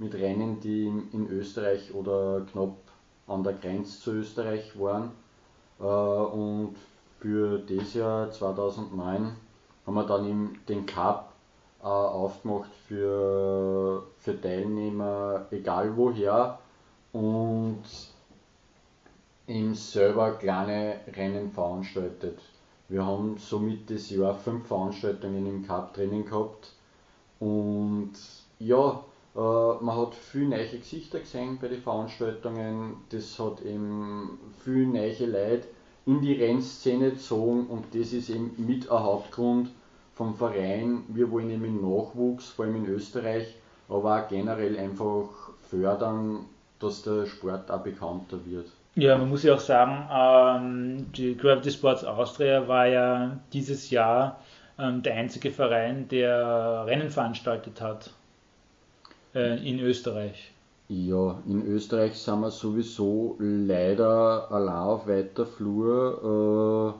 mit 0.02 0.14
Rennen, 0.14 0.60
die 0.60 0.86
in 0.86 1.28
Österreich 1.30 1.94
oder 1.94 2.42
knapp 2.50 2.76
an 3.26 3.42
der 3.44 3.54
Grenze 3.54 4.00
zu 4.00 4.12
Österreich 4.12 4.78
waren. 4.78 5.12
Äh, 5.80 5.84
und 5.84 6.74
für 7.20 7.58
das 7.58 7.94
Jahr 7.94 8.30
2009 8.30 9.36
haben 9.86 9.94
wir 9.94 10.04
dann 10.04 10.58
den 10.68 10.86
Cup 10.86 11.32
äh, 11.82 11.86
aufgemacht 11.86 12.70
für, 12.86 14.02
für 14.18 14.40
Teilnehmer, 14.40 15.46
egal 15.50 15.96
woher, 15.96 16.58
und 17.12 17.82
ihm 19.46 19.74
selber 19.74 20.32
kleine 20.32 21.00
Rennen 21.14 21.50
veranstaltet. 21.50 22.38
Wir 22.88 23.04
haben 23.04 23.38
somit 23.38 23.90
das 23.90 24.10
Jahr 24.10 24.34
fünf 24.34 24.66
Veranstaltungen 24.66 25.46
im 25.46 25.66
Cup 25.66 25.94
drinnen 25.94 26.24
gehabt 26.24 26.72
und 27.40 28.12
ja, 28.58 29.02
man 29.34 29.96
hat 29.96 30.14
viele 30.14 30.48
neue 30.48 30.68
Gesichter 30.68 31.20
gesehen 31.20 31.58
bei 31.60 31.68
den 31.68 31.80
Veranstaltungen, 31.80 32.96
das 33.10 33.38
hat 33.38 33.62
eben 33.62 34.38
viele 34.62 34.86
neue 34.86 35.26
Leute 35.26 35.68
in 36.04 36.20
die 36.20 36.34
Rennszene 36.34 37.12
gezogen 37.12 37.66
und 37.66 37.86
das 37.94 38.12
ist 38.12 38.28
eben 38.28 38.52
mit 38.58 38.90
ein 38.90 38.98
Hauptgrund 38.98 39.70
vom 40.14 40.34
Verein. 40.34 41.04
Wir 41.08 41.30
wollen 41.30 41.50
eben 41.50 41.76
Nachwuchs, 41.76 42.48
vor 42.50 42.64
allem 42.64 42.76
in 42.76 42.86
Österreich, 42.86 43.56
aber 43.88 44.22
auch 44.22 44.28
generell 44.28 44.78
einfach 44.78 45.28
fördern, 45.70 46.46
dass 46.80 47.02
der 47.02 47.26
Sport 47.26 47.70
auch 47.70 47.82
bekannter 47.82 48.38
wird. 48.44 48.66
Ja, 48.94 49.16
man 49.16 49.30
muss 49.30 49.42
ja 49.42 49.54
auch 49.54 49.60
sagen, 49.60 50.08
ähm, 50.12 51.12
die 51.12 51.36
Gravity 51.36 51.70
Sports 51.70 52.04
Austria 52.04 52.68
war 52.68 52.86
ja 52.86 53.38
dieses 53.52 53.88
Jahr 53.90 54.40
ähm, 54.78 55.02
der 55.02 55.14
einzige 55.14 55.50
Verein, 55.50 56.08
der 56.08 56.84
Rennen 56.86 57.08
veranstaltet 57.08 57.80
hat 57.80 58.10
äh, 59.34 59.68
in 59.68 59.80
Österreich. 59.80 60.52
Ja, 60.88 61.40
in 61.46 61.66
Österreich 61.66 62.18
sind 62.18 62.40
wir 62.40 62.50
sowieso 62.50 63.36
leider 63.38 64.50
allein 64.50 64.74
auf 64.74 65.06
weiter 65.06 65.46
Flur. 65.46 66.94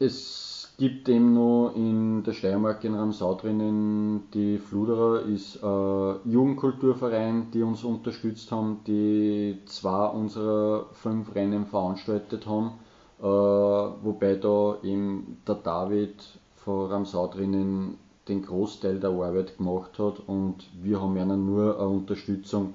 Äh, 0.00 0.04
es 0.04 0.74
gibt 0.78 1.08
eben 1.08 1.34
noch 1.34 1.72
in 1.74 2.22
der 2.22 2.32
Steiermark 2.32 2.84
in 2.84 2.94
Ramsau 2.94 3.34
drinnen 3.34 4.28
die 4.32 4.58
Fluderer, 4.58 5.22
ist 5.22 5.62
ein 5.62 6.20
Jugendkulturverein, 6.24 7.50
die 7.50 7.62
uns 7.62 7.82
unterstützt 7.82 8.52
haben, 8.52 8.80
die 8.86 9.58
zwei 9.66 10.06
unserer 10.06 10.86
fünf 10.92 11.34
Rennen 11.34 11.66
veranstaltet 11.66 12.46
haben. 12.46 12.78
Äh, 13.18 13.24
wobei 13.24 14.36
da 14.36 14.78
eben 14.84 15.38
der 15.46 15.56
David 15.56 16.22
von 16.54 16.90
Ramsau 16.90 17.26
drinnen 17.26 17.98
den 18.28 18.42
Großteil 18.42 19.00
der 19.00 19.10
Arbeit 19.10 19.56
gemacht 19.56 19.98
hat 19.98 20.20
und 20.26 20.68
wir 20.82 21.00
haben 21.00 21.16
ihnen 21.16 21.46
nur 21.46 21.78
eine 21.78 21.88
Unterstützung 21.88 22.74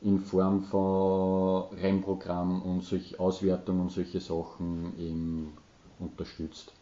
in 0.00 0.18
Form 0.18 0.64
von 0.64 1.64
Rennprogramm 1.80 2.62
und 2.62 2.82
solche 2.82 3.18
Auswertungen 3.20 3.82
und 3.82 3.92
solche 3.92 4.20
Sachen 4.20 4.92
eben 4.98 5.52
unterstützt. 5.98 6.72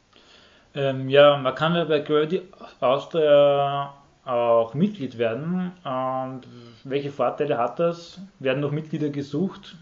Ähm, 0.75 1.09
ja, 1.09 1.37
man 1.37 1.55
kann 1.55 1.75
ja 1.75 1.85
bei 1.85 2.01
Gravity 2.01 2.43
Austria 2.81 3.93
auch 4.25 4.75
Mitglied 4.75 5.19
werden. 5.19 5.73
Und 5.85 6.43
welche 6.85 7.11
Vorteile 7.11 7.59
hat 7.59 7.79
das? 7.79 8.21
Werden 8.39 8.61
noch 8.61 8.71
Mitglieder 8.71 9.09
gesucht? 9.09 9.77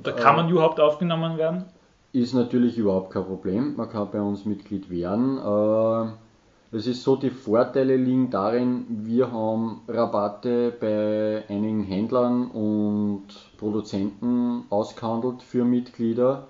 Oder 0.00 0.12
kann 0.12 0.36
man 0.36 0.48
äh, 0.48 0.50
überhaupt 0.50 0.80
aufgenommen 0.80 1.38
werden? 1.38 1.64
Ist 2.12 2.34
natürlich 2.34 2.76
überhaupt 2.78 3.12
kein 3.12 3.24
Problem. 3.24 3.76
Man 3.76 3.88
kann 3.88 4.10
bei 4.10 4.20
uns 4.20 4.44
Mitglied 4.44 4.90
werden. 4.90 5.38
Äh, 5.38 6.12
es 6.72 6.86
ist 6.86 7.02
so, 7.02 7.16
die 7.16 7.30
Vorteile 7.30 7.96
liegen 7.96 8.30
darin, 8.30 8.84
wir 8.88 9.32
haben 9.32 9.80
Rabatte 9.88 10.72
bei 10.78 11.44
einigen 11.48 11.82
Händlern 11.84 12.50
und 12.50 13.26
Produzenten 13.56 14.64
ausgehandelt 14.70 15.42
für 15.42 15.64
Mitglieder. 15.64 16.48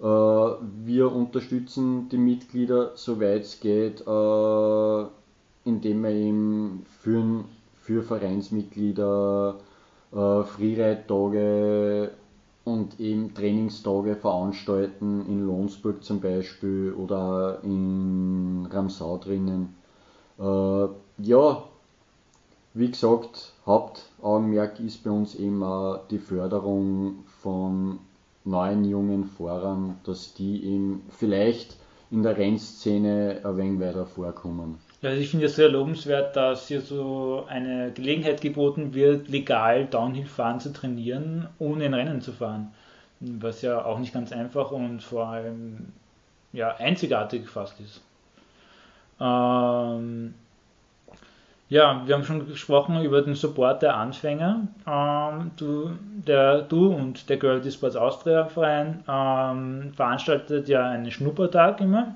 Äh, 0.00 0.04
wir 0.04 1.12
unterstützen 1.12 2.08
die 2.08 2.18
Mitglieder, 2.18 2.92
soweit 2.94 3.42
es 3.42 3.60
geht, 3.60 4.00
äh, 4.06 5.04
indem 5.64 6.02
wir 6.02 6.10
eben 6.10 6.86
für, 7.00 7.44
für 7.74 8.02
Vereinsmitglieder 8.02 9.56
Freeride-Tage 10.10 12.12
und 12.68 13.00
eben 13.00 13.34
Trainingstage 13.34 14.16
veranstalten, 14.16 15.26
in 15.26 15.46
Lohnsburg 15.46 16.04
zum 16.04 16.20
Beispiel 16.20 16.92
oder 16.92 17.60
in 17.62 18.66
Ramsau 18.70 19.18
drinnen. 19.18 19.74
Äh, 20.38 20.88
ja, 21.18 21.64
wie 22.74 22.90
gesagt, 22.90 23.54
Hauptaugenmerk 23.66 24.78
ist 24.80 25.02
bei 25.02 25.10
uns 25.10 25.34
eben 25.34 25.64
die 26.10 26.18
Förderung 26.18 27.24
von 27.40 27.98
neuen 28.44 28.84
jungen 28.84 29.24
Fahrern, 29.24 29.98
dass 30.04 30.34
die 30.34 30.64
eben 30.64 31.02
vielleicht 31.10 31.76
in 32.10 32.22
der 32.22 32.36
Rennszene 32.36 33.40
ein 33.44 33.56
wenig 33.56 33.80
weiter 33.80 34.06
vorkommen. 34.06 34.78
Ja, 35.00 35.10
also 35.10 35.20
ich 35.20 35.30
finde 35.30 35.46
es 35.46 35.54
sehr 35.56 35.68
lobenswert, 35.68 36.34
dass 36.34 36.66
hier 36.68 36.80
so 36.80 37.44
eine 37.48 37.92
Gelegenheit 37.92 38.40
geboten 38.40 38.94
wird, 38.94 39.28
legal 39.28 39.86
Downhill-Fahren 39.86 40.58
zu 40.60 40.72
trainieren, 40.72 41.48
ohne 41.58 41.84
ein 41.84 41.94
Rennen 41.94 42.20
zu 42.20 42.32
fahren. 42.32 42.72
Was 43.20 43.62
ja 43.62 43.84
auch 43.84 43.98
nicht 43.98 44.12
ganz 44.12 44.32
einfach 44.32 44.70
und 44.72 45.02
vor 45.02 45.26
allem 45.28 45.92
ja, 46.52 46.74
einzigartig 46.76 47.48
fast 47.48 47.78
ist. 47.80 48.00
Ähm, 49.20 50.34
ja, 51.68 52.02
wir 52.06 52.14
haben 52.14 52.24
schon 52.24 52.46
gesprochen 52.46 53.02
über 53.02 53.20
den 53.20 53.34
Support 53.34 53.82
der 53.82 53.96
Anfänger. 53.96 54.68
Ähm, 54.86 55.50
du, 55.56 55.90
der, 56.26 56.62
du 56.62 56.94
und 56.94 57.28
der 57.28 57.36
Girl 57.36 57.62
Sports 57.70 57.96
Austria 57.96 58.46
Verein 58.46 59.04
ähm, 59.08 59.92
veranstaltet 59.94 60.68
ja 60.68 60.88
einen 60.88 61.10
Schnuppertag 61.10 61.80
immer. 61.80 62.14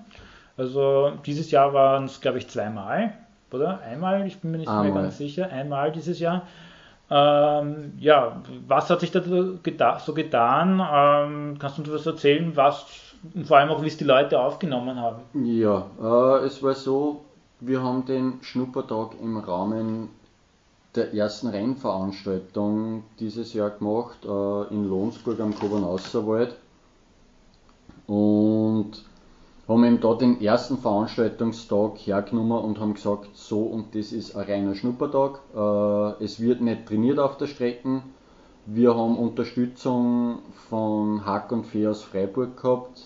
Also 0.57 1.13
dieses 1.25 1.51
Jahr 1.51 1.73
waren 1.73 2.05
es, 2.05 2.21
glaube 2.21 2.39
ich, 2.39 2.49
zweimal, 2.49 3.15
oder? 3.51 3.81
Einmal, 3.81 4.27
ich 4.27 4.41
bin 4.41 4.51
mir 4.51 4.59
nicht 4.59 4.69
Einmal. 4.69 4.93
mehr 4.93 5.03
ganz 5.03 5.19
sicher, 5.19 5.51
einmal 5.51 5.93
dieses 5.93 6.19
Jahr. 6.19 6.47
Ähm, 7.11 7.93
ja, 7.99 8.43
was 8.67 8.89
hat 8.89 9.01
sich 9.01 9.11
da 9.11 9.23
so 9.23 10.15
getan? 10.15 10.81
Ähm, 10.81 11.59
kannst 11.59 11.79
du 11.79 11.83
uns 11.83 11.93
was 11.93 12.07
erzählen, 12.07 12.57
was 12.57 13.13
und 13.35 13.47
vor 13.47 13.59
allem 13.59 13.71
auch, 13.71 13.83
wie 13.83 13.87
es 13.87 13.97
die 13.97 14.05
Leute 14.05 14.41
aufgenommen 14.41 14.99
haben? 14.99 15.23
Ja, 15.45 15.87
äh, 16.01 16.45
es 16.45 16.63
war 16.63 16.75
so, 16.75 17.25
wir 17.61 17.83
haben 17.83 18.05
den 18.05 18.43
Schnuppertag 18.43 19.13
im 19.21 19.39
Rahmen 19.39 20.09
der 20.95 21.15
ersten 21.15 21.49
Rennveranstaltung 21.49 23.05
dieses 23.19 23.55
Jahr 23.55 23.71
gemacht, 23.71 24.25
äh, 24.25 24.75
in 24.75 24.89
Lohnsburg 24.89 25.41
am 25.41 25.55
Kobernauserwald. 25.55 26.57
Und 28.07 29.05
haben 29.69 29.85
eben 29.85 30.01
da 30.01 30.15
den 30.15 30.41
ersten 30.41 30.79
Veranstaltungstag 30.79 31.99
hergenommen 31.99 32.59
und 32.59 32.81
haben 32.81 32.95
gesagt, 32.95 33.31
so 33.35 33.63
und 33.63 33.95
das 33.95 34.13
ist 34.13 34.35
ein 34.35 34.47
reiner 34.47 34.75
Schnuppertag. 34.75 35.41
Äh, 35.55 36.25
es 36.25 36.41
wird 36.41 36.61
nicht 36.61 36.87
trainiert 36.87 37.19
auf 37.19 37.37
der 37.37 37.47
Strecke. 37.47 38.03
Wir 38.67 38.97
haben 38.97 39.19
Unterstützung 39.19 40.39
von 40.69 41.25
Hack 41.25 41.53
und 41.53 41.67
Fee 41.67 41.87
aus 41.87 42.03
Freiburg 42.03 42.61
gehabt, 42.61 43.05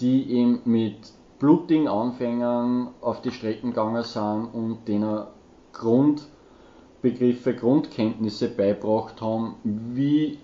die 0.00 0.30
eben 0.30 0.60
mit 0.64 1.12
blutigen 1.38 1.88
Anfängern 1.88 2.88
auf 3.00 3.22
die 3.22 3.30
Strecken 3.30 3.70
gegangen 3.70 4.02
sind 4.02 4.48
und 4.52 4.86
denen 4.86 5.24
Grundbegriffe, 5.72 7.54
Grundkenntnisse 7.54 8.48
beibracht 8.48 9.20
haben, 9.22 9.54
wie 9.64 10.38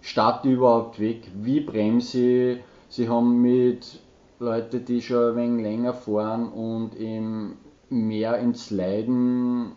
starte 0.00 0.48
ich 0.48 0.54
überhaupt 0.54 1.00
weg, 1.00 1.30
wie 1.34 1.60
bremse 1.60 2.52
ich. 2.52 2.58
Sie 2.88 3.08
haben 3.08 3.40
mit 3.40 4.00
Leute, 4.42 4.80
die 4.80 5.02
schon 5.02 5.32
ein 5.32 5.36
wenig 5.36 5.62
länger 5.62 5.92
fahren 5.92 6.48
und 6.48 6.98
eben 6.98 7.58
mehr 7.90 8.38
ins 8.38 8.70
Leiden 8.70 9.72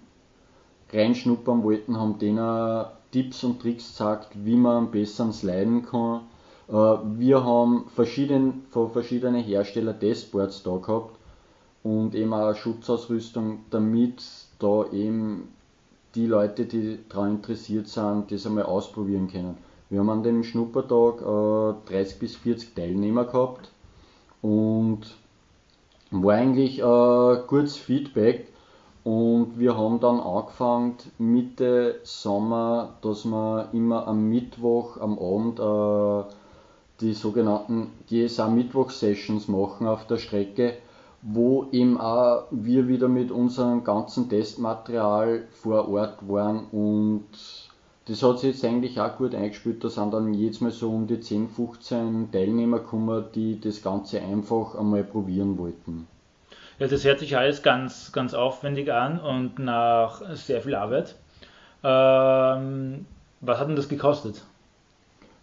reinschnuppern 0.89 1.63
wollten, 1.63 1.99
haben 1.99 2.17
denen 2.17 2.86
Tipps 3.12 3.43
und 3.43 3.62
Tricks 3.62 3.89
gesagt, 3.89 4.30
wie 4.45 4.56
man 4.56 4.78
am 4.78 4.91
besten 4.91 5.23
ins 5.23 5.43
Leiden 5.43 5.86
kann. 5.86 6.21
Äh, 6.69 6.73
wir 6.73 7.43
haben 7.43 7.89
verschieden, 7.93 8.63
von 8.69 8.89
verschiedenen 8.89 9.43
Herstellern 9.43 9.99
Testboards 9.99 10.63
da 10.63 10.78
gehabt 10.78 11.17
und 11.84 12.15
eben 12.15 12.34
auch 12.34 12.56
Schutzausrüstung, 12.56 13.65
damit 13.69 14.23
da 14.60 14.86
eben 14.93 15.49
die 16.15 16.26
Leute, 16.26 16.65
die 16.65 16.99
daran 17.10 17.36
interessiert 17.36 17.89
sind, 17.89 18.32
das 18.32 18.45
einmal 18.45 18.63
ausprobieren 18.63 19.28
können. 19.28 19.58
Wir 19.89 19.99
haben 19.99 20.10
an 20.10 20.23
dem 20.23 20.41
Schnuppertag 20.41 21.19
30 21.86 22.15
äh, 22.15 22.19
bis 22.19 22.38
40 22.38 22.76
Teilnehmer 22.76 23.26
gehabt 23.26 23.73
und 24.43 24.99
war 26.12 26.36
eigentlich 26.36 26.84
ein 26.84 27.47
gutes 27.47 27.77
Feedback. 27.77 28.49
Und 29.03 29.60
wir 29.60 29.75
haben 29.75 29.99
dann 29.99 30.19
angefangen 30.19 30.95
Mitte 31.17 31.99
Sommer, 32.03 32.93
dass 33.01 33.25
wir 33.25 33.69
immer 33.73 34.08
am 34.08 34.29
Mittwoch 34.29 34.97
am 34.97 35.17
Abend 35.19 35.60
äh, 35.60 36.34
die 37.01 37.13
sogenannten 37.13 37.91
GSA 38.08 38.47
Mittwoch 38.47 38.91
Sessions 38.91 39.47
machen 39.47 39.88
auf 39.88 40.08
der 40.08 40.17
Strecke, 40.17 40.75
wo 41.21 41.65
eben 41.71 41.99
auch 41.99 42.45
wir 42.51 42.88
wieder 42.88 43.10
mit 43.10 43.32
unserem 43.32 43.84
ganzen 43.84 44.29
Testmaterial 44.29 45.47
vor 45.51 45.89
Ort 45.89 46.29
waren 46.29 46.67
und 46.71 47.25
das 48.06 48.22
hat 48.22 48.39
sich 48.39 48.54
jetzt 48.54 48.66
eigentlich 48.66 49.00
auch 49.00 49.18
gut 49.18 49.34
eingespielt. 49.34 49.84
Da 49.84 49.89
sind 49.89 50.13
dann 50.13 50.34
jedes 50.34 50.62
Mal 50.62 50.72
so 50.72 50.89
um 50.89 51.08
die 51.08 51.20
10, 51.20 51.50
15 51.50 52.32
Teilnehmer 52.32 52.80
gekommen, 52.80 53.26
die 53.34 53.60
das 53.60 53.82
Ganze 53.82 54.22
einfach 54.22 54.76
einmal 54.76 55.04
probieren 55.04 55.58
wollten. 55.58 56.08
Ja, 56.80 56.88
das 56.88 57.06
hört 57.06 57.20
sich 57.20 57.38
alles 57.38 57.63
ganz, 57.63 58.12
ganz 58.12 58.34
aufwendig 58.34 58.92
an 58.92 59.20
und 59.20 59.60
nach 59.60 60.22
sehr 60.36 60.62
viel 60.62 60.76
Arbeit. 60.76 61.16
Ähm, 61.84 63.06
was 63.42 63.60
hat 63.60 63.70
denn 63.70 63.76
das 63.76 63.88
gekostet? 63.88 64.42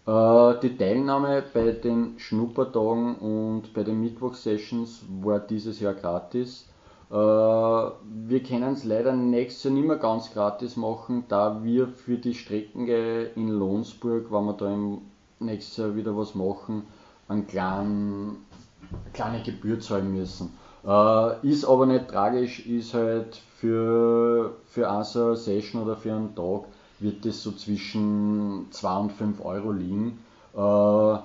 Äh, 0.05 0.53
die 0.61 0.77
Teilnahme 0.77 1.43
bei 1.53 1.71
den 1.71 2.19
Schnuppertagen 2.19 3.15
und 3.15 3.73
bei 3.73 3.83
den 3.83 4.01
Mittwochsessions 4.01 5.03
war 5.21 5.39
dieses 5.39 5.79
Jahr 5.79 5.93
gratis. 5.93 6.67
Äh, 7.11 7.13
wir 7.13 8.43
können 8.43 8.73
es 8.73 8.85
leider 8.85 9.11
nächstes 9.13 9.65
Jahr 9.65 9.73
nicht 9.73 9.87
mehr 9.87 9.97
ganz 9.97 10.31
gratis 10.33 10.77
machen, 10.77 11.25
da 11.27 11.63
wir 11.63 11.87
für 11.87 12.17
die 12.17 12.33
Strecken 12.33 12.87
in 12.87 13.49
Lohnsburg, 13.49 14.31
wenn 14.31 14.45
wir 14.45 14.53
da 14.53 14.73
im 14.73 14.99
nächstes 15.39 15.77
Jahr 15.77 15.95
wieder 15.95 16.15
was 16.15 16.35
machen, 16.35 16.83
einen 17.27 17.47
kleinen, 17.47 18.45
eine 18.89 19.11
kleine 19.13 19.43
Gebühr 19.43 19.79
zahlen 19.79 20.13
müssen. 20.13 20.53
Äh, 20.85 21.47
ist 21.47 21.65
aber 21.65 21.85
nicht 21.85 22.07
tragisch, 22.07 22.65
ist 22.65 22.93
halt 22.93 23.35
für, 23.57 24.55
für 24.65 24.89
eine 24.89 25.35
Session 25.35 25.83
oder 25.83 25.95
für 25.97 26.13
einen 26.13 26.33
Tag 26.33 26.63
wird 26.99 27.25
das 27.25 27.43
so 27.43 27.51
zwischen 27.51 28.67
2 28.71 28.97
und 28.97 29.11
5 29.11 29.43
Euro 29.43 29.71
liegen. 29.71 30.19
Äh, 30.55 31.17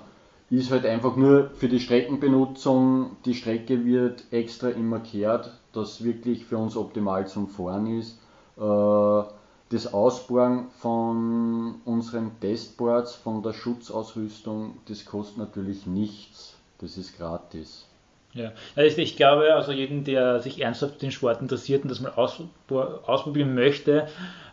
ist 0.49 0.71
halt 0.71 0.85
einfach 0.85 1.15
nur 1.15 1.49
für 1.51 1.67
die 1.67 1.79
Streckenbenutzung. 1.79 3.17
Die 3.25 3.33
Strecke 3.33 3.85
wird 3.85 4.23
extra 4.31 4.69
immer 4.69 4.99
kehrt, 4.99 5.51
dass 5.77 6.03
wirklich 6.03 6.45
für 6.45 6.57
uns 6.57 6.75
optimal 6.75 7.27
zum 7.27 7.47
Fahren 7.47 7.99
ist. 7.99 8.19
Äh, 8.57 9.23
das 9.69 9.93
Ausbauen 9.93 10.67
von 10.79 11.75
unseren 11.85 12.31
Testboards, 12.39 13.15
von 13.15 13.43
der 13.43 13.53
Schutzausrüstung, 13.53 14.77
das 14.87 15.05
kostet 15.05 15.37
natürlich 15.37 15.85
nichts. 15.85 16.55
Das 16.79 16.97
ist 16.97 17.17
gratis. 17.17 17.85
Ja, 18.33 18.51
also 18.75 18.97
ich 18.99 19.15
glaube, 19.15 19.53
also 19.53 19.71
jeden, 19.71 20.03
der 20.03 20.39
sich 20.39 20.61
ernsthaft 20.61 20.93
für 20.95 20.99
den 20.99 21.11
Sport 21.11 21.41
interessiert 21.41 21.83
und 21.83 21.89
das 21.89 22.01
mal 22.01 22.11
ausprobieren 22.11 23.55
möchte, 23.55 24.07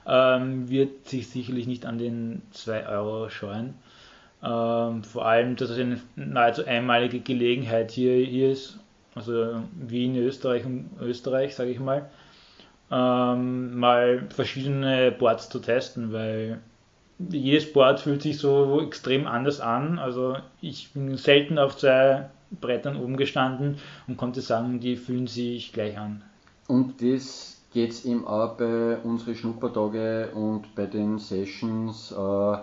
ähm, 0.06 0.68
wird 0.68 1.06
sich 1.06 1.28
sicherlich 1.28 1.66
nicht 1.66 1.87
an 1.87 1.98
den 1.98 2.42
2 2.52 2.88
Euro 2.88 3.28
scheuen. 3.28 3.74
Ähm, 4.42 5.04
vor 5.04 5.26
allem, 5.26 5.56
dass 5.56 5.70
es 5.70 5.78
eine 5.78 6.00
nahezu 6.16 6.64
einmalige 6.66 7.20
Gelegenheit 7.20 7.90
hier, 7.90 8.14
hier 8.24 8.52
ist, 8.52 8.78
also 9.14 9.62
Wien, 9.74 10.16
Österreich 10.16 10.64
und 10.64 10.90
Österreich, 11.00 11.55
sage 11.55 11.70
ich 11.70 11.81
mal, 11.81 12.11
ähm, 12.90 13.79
mal 13.79 14.27
verschiedene 14.31 15.12
Boards 15.12 15.48
zu 15.48 15.59
testen, 15.61 16.12
weil 16.12 16.61
jedes 17.18 17.72
Board 17.72 18.00
fühlt 18.00 18.22
sich 18.22 18.38
so 18.38 18.81
extrem 18.81 19.27
anders 19.27 19.61
an. 19.61 19.98
Also 19.98 20.37
ich 20.61 20.92
bin 20.92 21.16
selten 21.16 21.59
auf 21.59 21.77
zwei 21.77 22.29
Brettern 22.61 22.96
oben 22.96 23.16
gestanden 23.16 23.79
und 24.07 24.16
konnte 24.16 24.40
sagen, 24.40 24.81
die 24.81 24.96
fühlen 24.96 25.27
sich 25.27 25.72
gleich 25.72 25.98
an. 25.98 26.22
Und 26.66 27.03
das 27.03 27.61
geht 27.72 27.90
es 27.90 28.05
eben 28.05 28.27
auch 28.27 28.57
bei 28.57 28.96
unseren 28.98 29.35
Schnuppertage 29.35 30.31
und 30.35 30.74
bei 30.74 30.87
den 30.87 31.18
Sessions, 31.18 32.12
äh, 32.12 32.57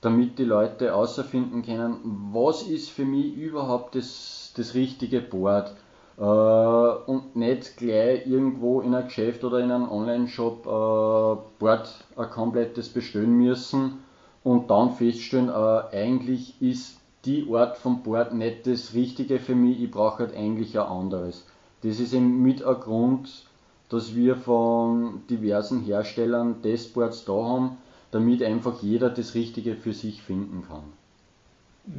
damit 0.00 0.38
die 0.38 0.44
Leute 0.44 0.94
außerfinden 0.94 1.62
können, 1.62 1.96
was 2.32 2.62
ist 2.62 2.90
für 2.90 3.04
mich 3.04 3.34
überhaupt 3.34 3.94
das, 3.94 4.52
das 4.56 4.74
richtige 4.74 5.20
Board. 5.20 5.74
Äh, 6.20 6.22
und 6.22 7.34
nicht 7.34 7.78
gleich 7.78 8.26
irgendwo 8.26 8.82
in 8.82 8.94
einem 8.94 9.06
Geschäft 9.06 9.42
oder 9.42 9.58
in 9.60 9.70
einem 9.70 9.90
Online-Shop 9.90 10.66
äh, 10.66 11.58
Board 11.58 12.04
ein 12.14 12.30
komplettes 12.30 12.90
bestellen 12.90 13.38
müssen 13.38 14.00
und 14.44 14.70
dann 14.70 14.90
feststellen, 14.90 15.48
äh, 15.48 15.96
eigentlich 15.96 16.60
ist 16.60 17.00
die 17.24 17.46
Art 17.50 17.78
vom 17.78 18.02
Board 18.02 18.34
nicht 18.34 18.66
das 18.66 18.92
Richtige 18.92 19.38
für 19.38 19.54
mich, 19.54 19.82
ich 19.82 19.90
brauche 19.90 20.24
halt 20.24 20.36
eigentlich 20.36 20.78
ein 20.78 20.86
anderes. 20.86 21.46
Das 21.82 21.98
ist 21.98 22.12
eben 22.12 22.42
mit 22.42 22.62
ein 22.62 22.80
Grund, 22.80 23.46
dass 23.88 24.14
wir 24.14 24.36
von 24.36 25.22
diversen 25.30 25.80
Herstellern 25.80 26.60
Testboards 26.60 27.24
da 27.24 27.32
haben, 27.32 27.78
damit 28.10 28.42
einfach 28.42 28.82
jeder 28.82 29.08
das 29.08 29.34
Richtige 29.34 29.74
für 29.74 29.94
sich 29.94 30.22
finden 30.22 30.64
kann. 30.68 30.84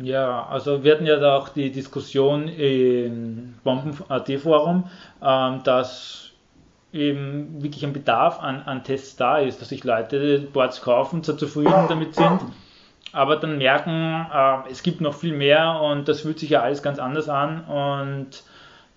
Ja, 0.02 0.46
also 0.48 0.84
wir 0.84 0.94
hatten 0.94 1.06
ja 1.06 1.18
da 1.18 1.38
auch 1.38 1.50
die 1.50 1.72
Diskussion 1.72 2.48
im 2.48 3.56
Bomben-AT-Forum, 3.64 4.86
ähm, 5.24 5.64
dass 5.64 6.32
eben 6.94 7.62
wirklich 7.62 7.86
ein 7.86 7.94
Bedarf 7.94 8.40
an, 8.40 8.62
an 8.64 8.84
Tests 8.84 9.16
da 9.16 9.38
ist, 9.40 9.62
dass 9.62 9.70
sich 9.70 9.84
Leute 9.84 10.40
Boards 10.54 10.82
kaufen, 10.82 11.24
zwar 11.24 11.38
zufrieden 11.38 11.86
damit 11.88 12.16
sind, 12.16 12.42
aber 13.14 13.38
dann 13.38 13.58
merken, 13.58 14.28
äh, 14.34 14.70
es 14.70 14.84
gibt 14.84 15.02
noch 15.02 15.14
viel 15.14 15.34
mehr 15.36 15.82
und 15.82 16.08
das 16.08 16.22
fühlt 16.22 16.40
sich 16.40 16.52
ja 16.52 16.62
alles 16.62 16.84
ganz 16.84 17.00
anders 17.00 17.30
an 17.30 17.64
und 17.66 18.44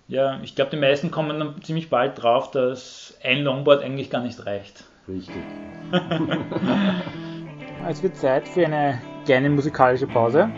ja, 0.07 0.39
ich 0.43 0.55
glaube, 0.55 0.71
die 0.71 0.77
meisten 0.77 1.09
kommen 1.09 1.39
dann 1.39 1.61
ziemlich 1.63 1.89
bald 1.89 2.21
drauf, 2.21 2.51
dass 2.51 3.17
ein 3.23 3.41
Longboard 3.41 3.83
eigentlich 3.83 4.11
gar 4.11 4.21
nicht 4.21 4.45
reicht. 4.45 4.83
Richtig. 5.07 5.35
es 7.89 8.03
wird 8.03 8.15
Zeit 8.15 8.47
für 8.47 8.65
eine 8.65 9.01
kleine 9.25 9.49
musikalische 9.49 10.05
Pause. 10.05 10.49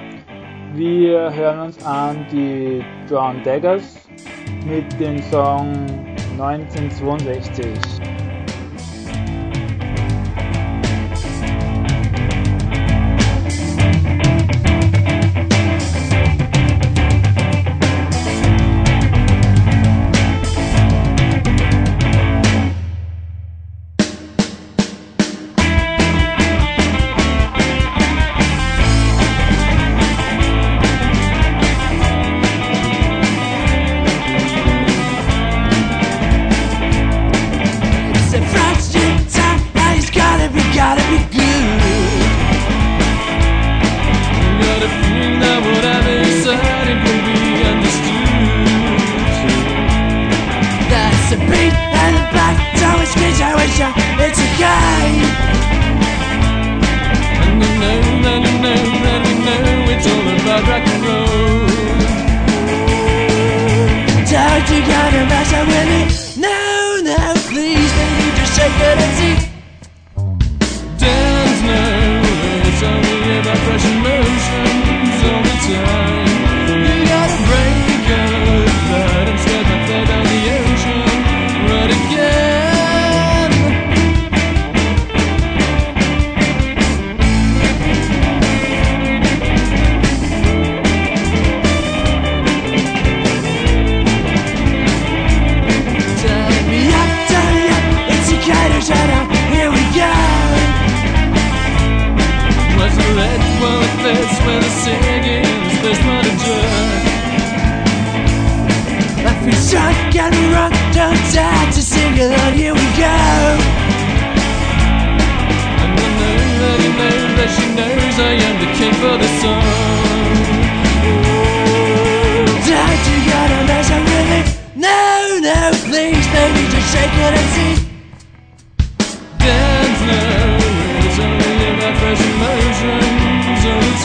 Wir 0.74 1.34
hören 1.34 1.60
uns 1.60 1.84
an 1.86 2.26
die 2.32 2.84
Drown 3.10 3.42
Daggers 3.44 4.08
mit 4.66 5.00
dem 5.00 5.22
Song 5.24 5.74
1962. 6.38 8.27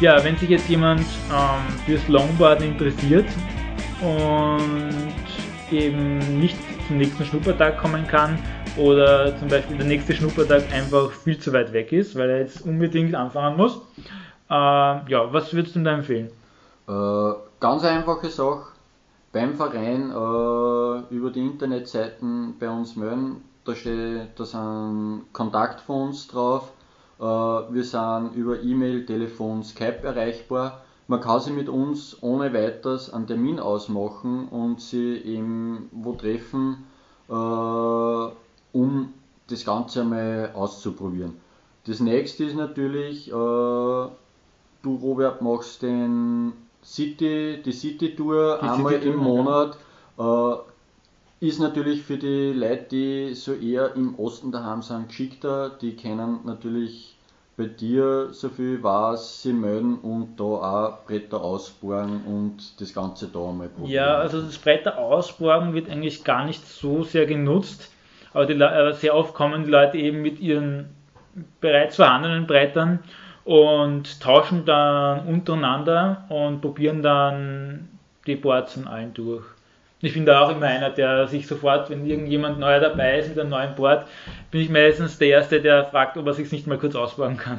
Ja, 0.00 0.22
wenn 0.22 0.36
sich 0.36 0.48
jetzt 0.48 0.68
jemand 0.68 1.00
ähm, 1.00 1.78
fürs 1.86 2.06
Longboarden 2.06 2.68
interessiert 2.68 3.26
und 4.00 5.72
eben 5.72 6.38
nicht 6.38 6.56
zum 6.86 6.98
nächsten 6.98 7.24
Schnuppertag 7.24 7.78
kommen 7.78 8.06
kann, 8.06 8.38
oder 8.76 9.36
zum 9.38 9.48
Beispiel 9.48 9.76
der 9.76 9.86
nächste 9.86 10.14
Schnuppertag 10.14 10.62
einfach 10.72 11.10
viel 11.10 11.38
zu 11.38 11.52
weit 11.52 11.72
weg 11.72 11.92
ist, 11.92 12.16
weil 12.16 12.30
er 12.30 12.38
jetzt 12.38 12.62
unbedingt 12.64 13.14
anfangen 13.14 13.56
muss. 13.56 13.80
Äh, 14.48 14.54
ja, 14.54 15.32
was 15.32 15.52
würdest 15.52 15.76
du 15.76 15.82
da 15.82 15.94
empfehlen? 15.94 16.30
Äh, 16.88 17.32
ganz 17.60 17.84
einfache 17.84 18.28
Sache. 18.28 18.71
Beim 19.32 19.54
Verein 19.54 20.10
äh, 20.10 21.14
über 21.14 21.30
die 21.30 21.40
Internetseiten 21.40 22.56
bei 22.58 22.68
uns 22.68 22.96
melden. 22.96 23.42
Da 23.64 23.74
steht, 23.74 24.28
da 24.36 24.44
sind 24.44 25.24
Kontakt 25.32 25.80
von 25.80 26.08
uns 26.08 26.28
drauf. 26.28 26.72
Äh, 27.18 27.24
wir 27.24 27.84
sind 27.84 28.34
über 28.34 28.60
E-Mail, 28.62 29.06
Telefon, 29.06 29.62
Skype 29.62 30.02
erreichbar. 30.02 30.82
Man 31.08 31.20
kann 31.20 31.40
sich 31.40 31.54
mit 31.54 31.70
uns 31.70 32.22
ohne 32.22 32.52
weiteres 32.52 33.12
einen 33.12 33.26
Termin 33.26 33.58
ausmachen 33.58 34.48
und 34.48 34.80
sie 34.80 35.16
eben 35.16 35.88
wo 35.92 36.12
treffen, 36.12 36.84
äh, 37.28 37.32
um 37.32 39.14
das 39.48 39.64
Ganze 39.64 40.02
einmal 40.02 40.50
auszuprobieren. 40.54 41.38
Das 41.86 42.00
nächste 42.00 42.44
ist 42.44 42.54
natürlich, 42.54 43.28
äh, 43.28 43.32
du 43.32 44.10
Robert 44.84 45.40
machst 45.40 45.82
den 45.82 46.52
City, 46.84 47.62
die 47.64 47.72
City 47.72 48.14
Tour 48.14 48.58
die 48.62 48.68
einmal 48.68 48.94
City 48.94 49.08
im 49.08 49.16
Monat. 49.16 49.76
Äh, 50.18 50.54
ist 51.46 51.58
natürlich 51.58 52.02
für 52.02 52.18
die 52.18 52.52
Leute, 52.52 52.86
die 52.90 53.34
so 53.34 53.52
eher 53.54 53.96
im 53.96 54.16
Osten 54.18 54.52
daheim 54.52 54.82
sind, 54.82 55.08
geschickter. 55.08 55.70
Die 55.70 55.96
kennen 55.96 56.40
natürlich 56.44 57.16
bei 57.56 57.64
dir 57.64 58.28
so 58.32 58.48
viel 58.48 58.82
was 58.82 59.42
sie 59.42 59.52
melden 59.52 59.98
und 59.98 60.38
da 60.38 60.44
auch 60.44 61.04
Bretter 61.04 61.42
ausborgen 61.42 62.22
und 62.26 62.80
das 62.80 62.94
Ganze 62.94 63.28
da 63.28 63.48
einmal 63.48 63.68
probieren. 63.68 63.92
Ja, 63.92 64.16
also 64.16 64.40
das 64.40 64.56
Bretter 64.58 64.98
ausborgen 64.98 65.74
wird 65.74 65.90
eigentlich 65.90 66.24
gar 66.24 66.46
nicht 66.46 66.66
so 66.66 67.02
sehr 67.02 67.26
genutzt, 67.26 67.90
aber, 68.32 68.46
die, 68.46 68.54
aber 68.62 68.94
sehr 68.94 69.14
oft 69.14 69.34
kommen 69.34 69.64
die 69.64 69.70
Leute 69.70 69.98
eben 69.98 70.22
mit 70.22 70.40
ihren 70.40 70.90
bereits 71.60 71.96
vorhandenen 71.96 72.46
Brettern 72.46 73.00
und 73.44 74.20
tauschen 74.20 74.64
dann 74.64 75.26
untereinander 75.26 76.24
und 76.28 76.60
probieren 76.60 77.02
dann 77.02 77.88
die 78.26 78.36
Boards 78.36 78.74
von 78.74 78.86
allen 78.86 79.14
durch. 79.14 79.44
Ich 80.00 80.14
bin 80.14 80.26
da 80.26 80.44
auch 80.44 80.50
immer 80.50 80.66
einer, 80.66 80.90
der 80.90 81.28
sich 81.28 81.46
sofort, 81.46 81.88
wenn 81.88 82.04
irgendjemand 82.04 82.58
neuer 82.58 82.80
dabei 82.80 83.20
ist 83.20 83.28
mit 83.28 83.38
einem 83.38 83.50
neuen 83.50 83.76
Board, 83.76 84.06
bin 84.50 84.60
ich 84.60 84.68
meistens 84.68 85.16
der 85.18 85.28
Erste, 85.28 85.60
der 85.60 85.84
fragt, 85.84 86.16
ob 86.16 86.26
er 86.26 86.34
sich 86.34 86.50
nicht 86.50 86.66
mal 86.66 86.78
kurz 86.78 86.96
ausbauen 86.96 87.36
kann. 87.36 87.58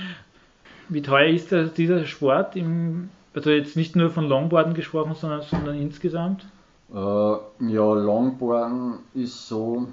Wie 0.90 1.00
teuer 1.00 1.28
ist 1.28 1.50
das, 1.50 1.72
dieser 1.72 2.04
Sport? 2.04 2.54
Im, 2.54 3.08
also 3.34 3.50
jetzt 3.50 3.76
nicht 3.76 3.96
nur 3.96 4.10
von 4.10 4.28
Longboarden 4.28 4.74
gesprochen, 4.74 5.14
sondern, 5.14 5.40
sondern 5.42 5.80
insgesamt? 5.80 6.46
Äh, 6.92 6.96
ja, 6.96 7.92
Longboarden 7.94 8.98
ist 9.14 9.48
so 9.48 9.88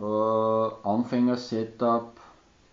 äh, 0.00 0.88
Anfänger-Setup 0.88 2.15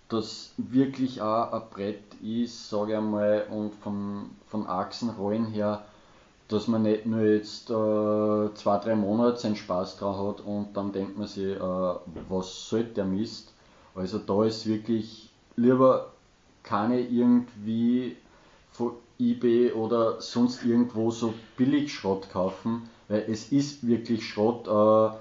das 0.10 0.54
wirklich 0.58 1.22
auch 1.22 1.52
ein 1.52 1.62
Brett 1.72 2.04
ist, 2.22 2.70
sage 2.70 2.92
ich 2.92 2.98
einmal, 2.98 3.48
und 3.50 3.74
vom, 3.76 4.32
von 4.48 4.68
Achsenrollen 4.68 5.48
her, 5.48 5.84
dass 6.48 6.68
man 6.68 6.84
nicht 6.84 7.06
nur 7.06 7.22
jetzt 7.22 7.70
äh, 7.70 8.54
zwei, 8.54 8.78
drei 8.78 8.96
Monate 8.96 9.38
seinen 9.38 9.56
Spaß 9.56 9.98
drauf 9.98 10.38
hat 10.38 10.46
und 10.46 10.74
dann 10.76 10.92
denkt 10.92 11.18
man 11.18 11.28
sich, 11.28 11.56
äh, 11.56 11.96
was 12.30 12.70
sollte 12.70 12.94
der 12.94 13.06
Mist. 13.06 13.54
Also 13.96 14.20
da 14.20 14.44
ist 14.44 14.68
wirklich 14.68 15.30
lieber 15.56 16.12
keine 16.64 17.00
irgendwie 17.00 18.18
von 18.72 18.94
eBay 19.20 19.72
oder 19.72 20.22
sonst 20.22 20.64
irgendwo 20.66 21.12
so 21.12 21.34
billig 21.58 21.94
Schrott 21.94 22.30
kaufen, 22.32 22.90
weil 23.08 23.26
es 23.30 23.52
ist 23.52 23.88
wirklich 23.88 24.28
Schrott. 24.28 24.68
Äh, 24.68 25.16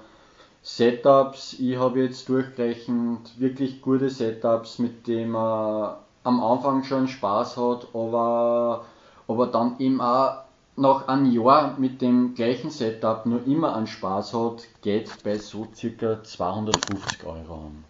Setups, 0.63 1.59
ich 1.59 1.77
habe 1.77 2.01
jetzt 2.01 2.29
durchgerechnet 2.29 3.37
wirklich 3.37 3.81
gute 3.81 4.09
Setups, 4.09 4.79
mit 4.79 5.07
denen 5.07 5.31
man 5.31 5.95
am 6.23 6.41
Anfang 6.41 6.83
schon 6.85 7.09
Spaß 7.09 7.57
hat, 7.57 7.87
aber, 7.93 8.85
aber 9.27 9.47
dann 9.47 9.75
eben 9.79 9.99
auch 9.99 10.43
nach 10.77 11.07
einem 11.09 11.31
Jahr 11.31 11.75
mit 11.77 12.01
dem 12.01 12.33
gleichen 12.33 12.69
Setup 12.69 13.25
nur 13.25 13.45
immer 13.45 13.75
an 13.75 13.87
Spaß 13.87 14.33
hat, 14.33 14.63
geht 14.81 15.21
bei 15.23 15.37
so 15.37 15.67
circa 15.75 16.23
250 16.23 17.25
Euro 17.25 17.53
an. 17.55 17.83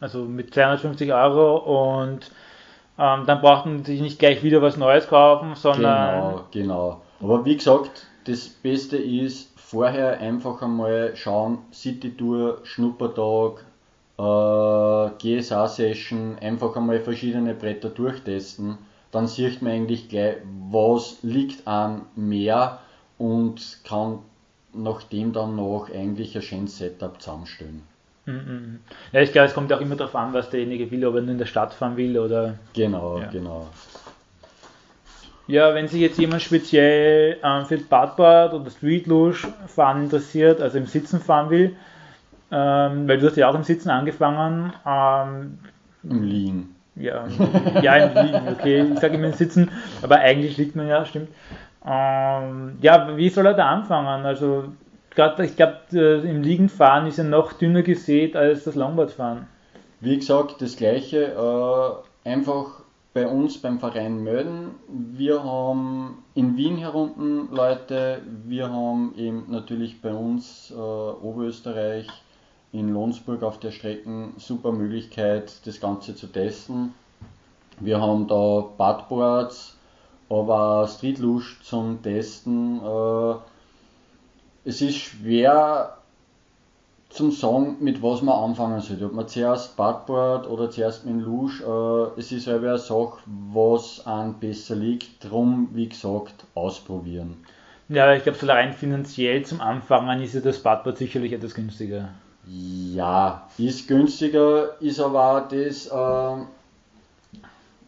Also 0.00 0.24
mit 0.24 0.52
250 0.52 1.12
Euro 1.12 2.02
und 2.02 2.30
ähm, 2.98 3.24
dann 3.26 3.40
braucht 3.40 3.66
man 3.66 3.84
sich 3.84 4.00
nicht 4.00 4.18
gleich 4.18 4.42
wieder 4.42 4.60
was 4.60 4.76
Neues 4.76 5.08
kaufen, 5.08 5.54
sondern. 5.54 6.10
Genau, 6.10 6.40
genau. 6.50 7.00
Aber 7.20 7.44
wie 7.44 7.56
gesagt, 7.56 8.06
das 8.24 8.48
Beste 8.48 8.96
ist, 8.96 9.50
vorher 9.56 10.18
einfach 10.18 10.62
einmal 10.62 11.16
schauen, 11.16 11.58
City 11.72 12.16
Tour, 12.16 12.58
Schnuppertag, 12.64 13.64
äh, 14.18 15.10
GSA-Session, 15.18 16.38
einfach 16.40 16.76
einmal 16.76 17.00
verschiedene 17.00 17.54
Bretter 17.54 17.90
durchtesten. 17.90 18.78
Dann 19.10 19.26
sieht 19.26 19.62
man 19.62 19.72
eigentlich 19.72 20.08
gleich, 20.08 20.36
was 20.70 21.18
liegt 21.22 21.66
an 21.66 22.02
mehr 22.16 22.80
und 23.18 23.78
kann 23.84 24.20
nach 24.72 25.02
dem 25.04 25.32
dann 25.32 25.56
noch 25.56 25.88
eigentlich 25.92 26.34
ein 26.34 26.42
schönes 26.42 26.78
Setup 26.78 27.20
zusammenstellen. 27.20 27.82
Mhm, 28.26 28.34
mhm. 28.34 28.80
Ja, 29.12 29.20
ich 29.20 29.32
glaube, 29.32 29.48
es 29.48 29.54
kommt 29.54 29.72
auch 29.72 29.80
immer 29.80 29.96
darauf 29.96 30.16
an, 30.16 30.32
was 30.32 30.50
derjenige 30.50 30.90
will, 30.90 31.04
ob 31.06 31.14
er 31.16 31.22
nur 31.22 31.32
in 31.32 31.38
der 31.38 31.46
Stadt 31.46 31.74
fahren 31.74 31.96
will 31.96 32.18
oder. 32.18 32.58
Genau, 32.72 33.18
ja. 33.18 33.26
genau. 33.26 33.68
Ja, 35.46 35.74
wenn 35.74 35.88
sich 35.88 36.00
jetzt 36.00 36.18
jemand 36.18 36.42
speziell 36.42 37.36
ähm, 37.42 37.66
für 37.66 37.76
Badboard 37.78 38.54
oder 38.54 38.70
Street 38.70 39.06
Luge 39.06 39.36
fahren 39.66 40.04
interessiert, 40.04 40.60
also 40.60 40.78
im 40.78 40.86
Sitzen 40.86 41.20
fahren 41.20 41.50
will, 41.50 41.76
ähm, 42.50 43.06
weil 43.06 43.18
du 43.18 43.26
hast 43.26 43.36
ja 43.36 43.50
auch 43.50 43.54
im 43.54 43.62
Sitzen 43.62 43.90
angefangen. 43.90 44.72
Ähm, 44.86 45.58
Im 46.02 46.22
Liegen. 46.22 46.74
Ja, 46.96 47.26
ja, 47.82 47.96
im 47.96 48.26
Liegen, 48.26 48.48
okay. 48.48 48.86
Ich 48.94 49.00
sage 49.00 49.16
immer 49.16 49.26
im 49.26 49.32
Sitzen, 49.32 49.70
aber 50.00 50.16
eigentlich 50.16 50.56
liegt 50.56 50.76
man 50.76 50.88
ja, 50.88 51.04
stimmt. 51.04 51.28
Ähm, 51.84 52.78
ja, 52.80 53.16
wie 53.16 53.28
soll 53.28 53.46
er 53.46 53.54
da 53.54 53.68
anfangen? 53.68 54.24
Also, 54.24 54.64
grad, 55.10 55.38
ich 55.40 55.56
glaube, 55.56 55.78
äh, 55.92 56.20
im 56.20 56.42
Liegen 56.42 56.68
fahren 56.70 57.06
ist 57.06 57.18
ja 57.18 57.24
noch 57.24 57.52
dünner 57.52 57.82
gesät 57.82 58.36
als 58.36 58.64
das 58.64 58.76
Longboardfahren. 58.76 59.46
Wie 60.00 60.16
gesagt, 60.16 60.62
das 60.62 60.76
gleiche. 60.76 62.02
Äh, 62.24 62.28
einfach 62.30 62.83
bei 63.14 63.28
uns 63.28 63.58
beim 63.58 63.78
Verein 63.78 64.22
melden. 64.24 64.72
Wir 64.88 65.42
haben 65.44 66.24
in 66.34 66.56
Wien 66.56 66.76
herunten 66.76 67.48
Leute, 67.52 68.20
wir 68.44 68.70
haben 68.70 69.14
eben 69.16 69.44
natürlich 69.48 70.02
bei 70.02 70.12
uns 70.12 70.72
äh, 70.72 70.74
Oberösterreich 70.74 72.08
in 72.72 72.88
Lohnsburg 72.92 73.44
auf 73.44 73.60
der 73.60 73.70
Strecke 73.70 74.30
super 74.36 74.72
Möglichkeit, 74.72 75.64
das 75.64 75.80
Ganze 75.80 76.16
zu 76.16 76.26
testen. 76.26 76.92
Wir 77.78 78.00
haben 78.00 78.26
da 78.26 78.64
Badboards, 78.76 79.78
aber 80.28 80.88
Streetlush 80.88 81.60
zum 81.62 82.02
Testen. 82.02 82.80
Äh, 82.82 83.34
es 84.64 84.82
ist 84.82 84.96
schwer 84.96 85.98
zum 87.14 87.30
Sagen, 87.30 87.76
mit 87.80 88.02
was 88.02 88.22
man 88.22 88.34
anfangen 88.34 88.80
sollte. 88.80 89.06
Ob 89.06 89.12
man 89.12 89.28
zuerst 89.28 89.76
Badboard 89.76 90.48
oder 90.48 90.70
zuerst 90.70 91.06
mit 91.06 91.14
dem 91.14 91.20
Luge, 91.20 92.12
äh, 92.16 92.18
es 92.18 92.32
ist 92.32 92.44
selber 92.44 92.70
eine 92.70 92.78
Sache, 92.78 93.18
was 93.52 94.04
an 94.04 94.34
besser 94.40 94.74
liegt. 94.74 95.24
Drum, 95.24 95.68
wie 95.72 95.88
gesagt, 95.88 96.44
ausprobieren. 96.54 97.36
Ja, 97.88 98.12
ich 98.14 98.22
glaube, 98.22 98.38
so 98.38 98.46
rein 98.46 98.72
finanziell 98.72 99.44
zum 99.44 99.60
Anfangen 99.60 100.22
ist 100.22 100.34
ja 100.34 100.40
das 100.40 100.58
Badboard 100.58 100.98
sicherlich 100.98 101.32
etwas 101.32 101.54
günstiger. 101.54 102.08
Ja, 102.46 103.48
ist 103.58 103.86
günstiger, 103.88 104.80
ist 104.80 105.00
aber 105.00 105.36
auch 105.36 105.48
das, 105.48 105.86
äh, 105.86 106.44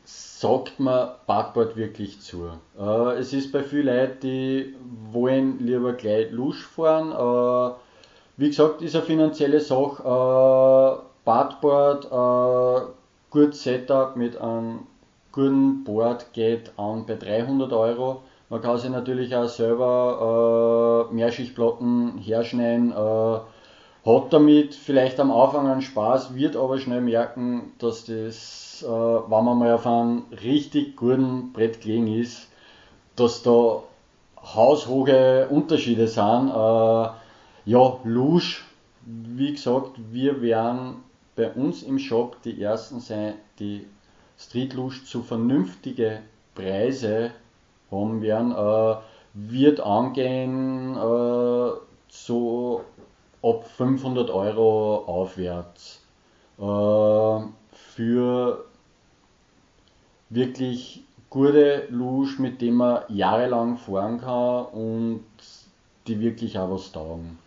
sagt 0.05 0.79
man 0.79 1.11
Badboard 1.27 1.77
wirklich 1.77 2.21
zu. 2.21 2.51
Äh, 2.79 3.19
es 3.19 3.33
ist 3.33 3.53
bei 3.53 3.63
vielen 3.63 3.87
Leuten, 3.87 4.21
die 4.21 4.75
wollen 5.11 5.59
lieber 5.59 5.95
gleich 5.95 6.31
Lusch 6.31 6.65
fahren, 6.65 7.11
äh, 7.11 7.75
wie 8.37 8.49
gesagt, 8.49 8.83
ist 8.83 8.95
eine 8.95 9.05
finanzielle 9.05 9.61
Sache. 9.61 10.03
Äh, 10.03 11.03
Badboard, 11.25 12.05
äh, 12.07 12.87
gut 13.31 13.55
Setup 13.55 14.17
mit 14.17 14.39
einem 14.41 14.87
guten 15.33 15.85
Board 15.85 16.33
geht 16.33 16.73
an 16.77 17.07
bei 17.07 17.15
300 17.15 17.73
Euro. 17.73 18.23
Man 18.49 18.63
kann 18.63 18.79
sich 18.79 18.91
natürlich 18.91 19.35
auch 19.35 19.49
selber 19.49 21.09
äh, 21.11 21.15
Mehrschichtplatten 21.15 22.19
herschneiden. 22.19 22.93
Äh, 22.93 23.39
hat 24.07 24.33
damit 24.33 24.75
vielleicht 24.77 25.19
am 25.19 25.33
Anfang 25.33 25.67
einen 25.67 25.83
Spaß, 25.83 26.37
wird 26.37 26.55
aber 26.55 26.79
schnell 26.79 27.01
merken, 27.01 27.73
dass 27.79 28.05
das, 28.05 28.85
äh, 28.87 28.89
wenn 28.89 29.45
man 29.45 29.59
mal 29.59 29.73
auf 29.75 29.85
einem 29.85 30.23
richtig 30.45 30.97
guten 30.97 31.53
Brett 31.53 31.81
gelegen 31.81 32.07
ist, 32.07 32.49
dass 33.17 33.43
da 33.43 33.83
haushohe 34.55 35.49
Unterschiede 35.49 36.07
sind. 36.07 36.51
Äh, 36.51 37.09
ja, 37.67 37.99
Lusch, 38.05 38.65
wie 39.05 39.53
gesagt, 39.53 39.93
wir 40.11 40.41
werden 40.41 41.03
bei 41.35 41.53
uns 41.53 41.83
im 41.83 41.99
Shop 41.99 42.41
die 42.43 42.63
ersten 42.63 43.01
sein, 43.01 43.35
die 43.59 43.87
Street 44.39 44.75
Lusch 44.75 45.05
zu 45.05 45.23
vernünftige 45.23 46.21
Preise 46.55 47.33
haben 47.91 48.23
werden. 48.23 48.53
Äh, 48.53 48.97
wird 49.35 49.81
angehen 49.81 50.97
äh, 50.97 51.71
so 52.09 52.85
ab 53.43 53.67
500 53.77 54.31
Euro 54.31 55.05
aufwärts. 55.07 56.01
Äh, 56.59 57.49
für 57.73 58.65
wirklich 60.31 61.05
gute 61.31 61.87
Lusch, 61.91 62.39
mit 62.39 62.63
dem 62.63 62.77
man 62.77 63.03
jahrelang 63.09 63.77
fahren 63.77 64.21
kann 64.21 64.67
und 64.67 65.25
die 66.07 66.21
wirklich 66.21 66.59
auch 66.59 66.71
was 66.71 66.93
taugen. 66.93 67.39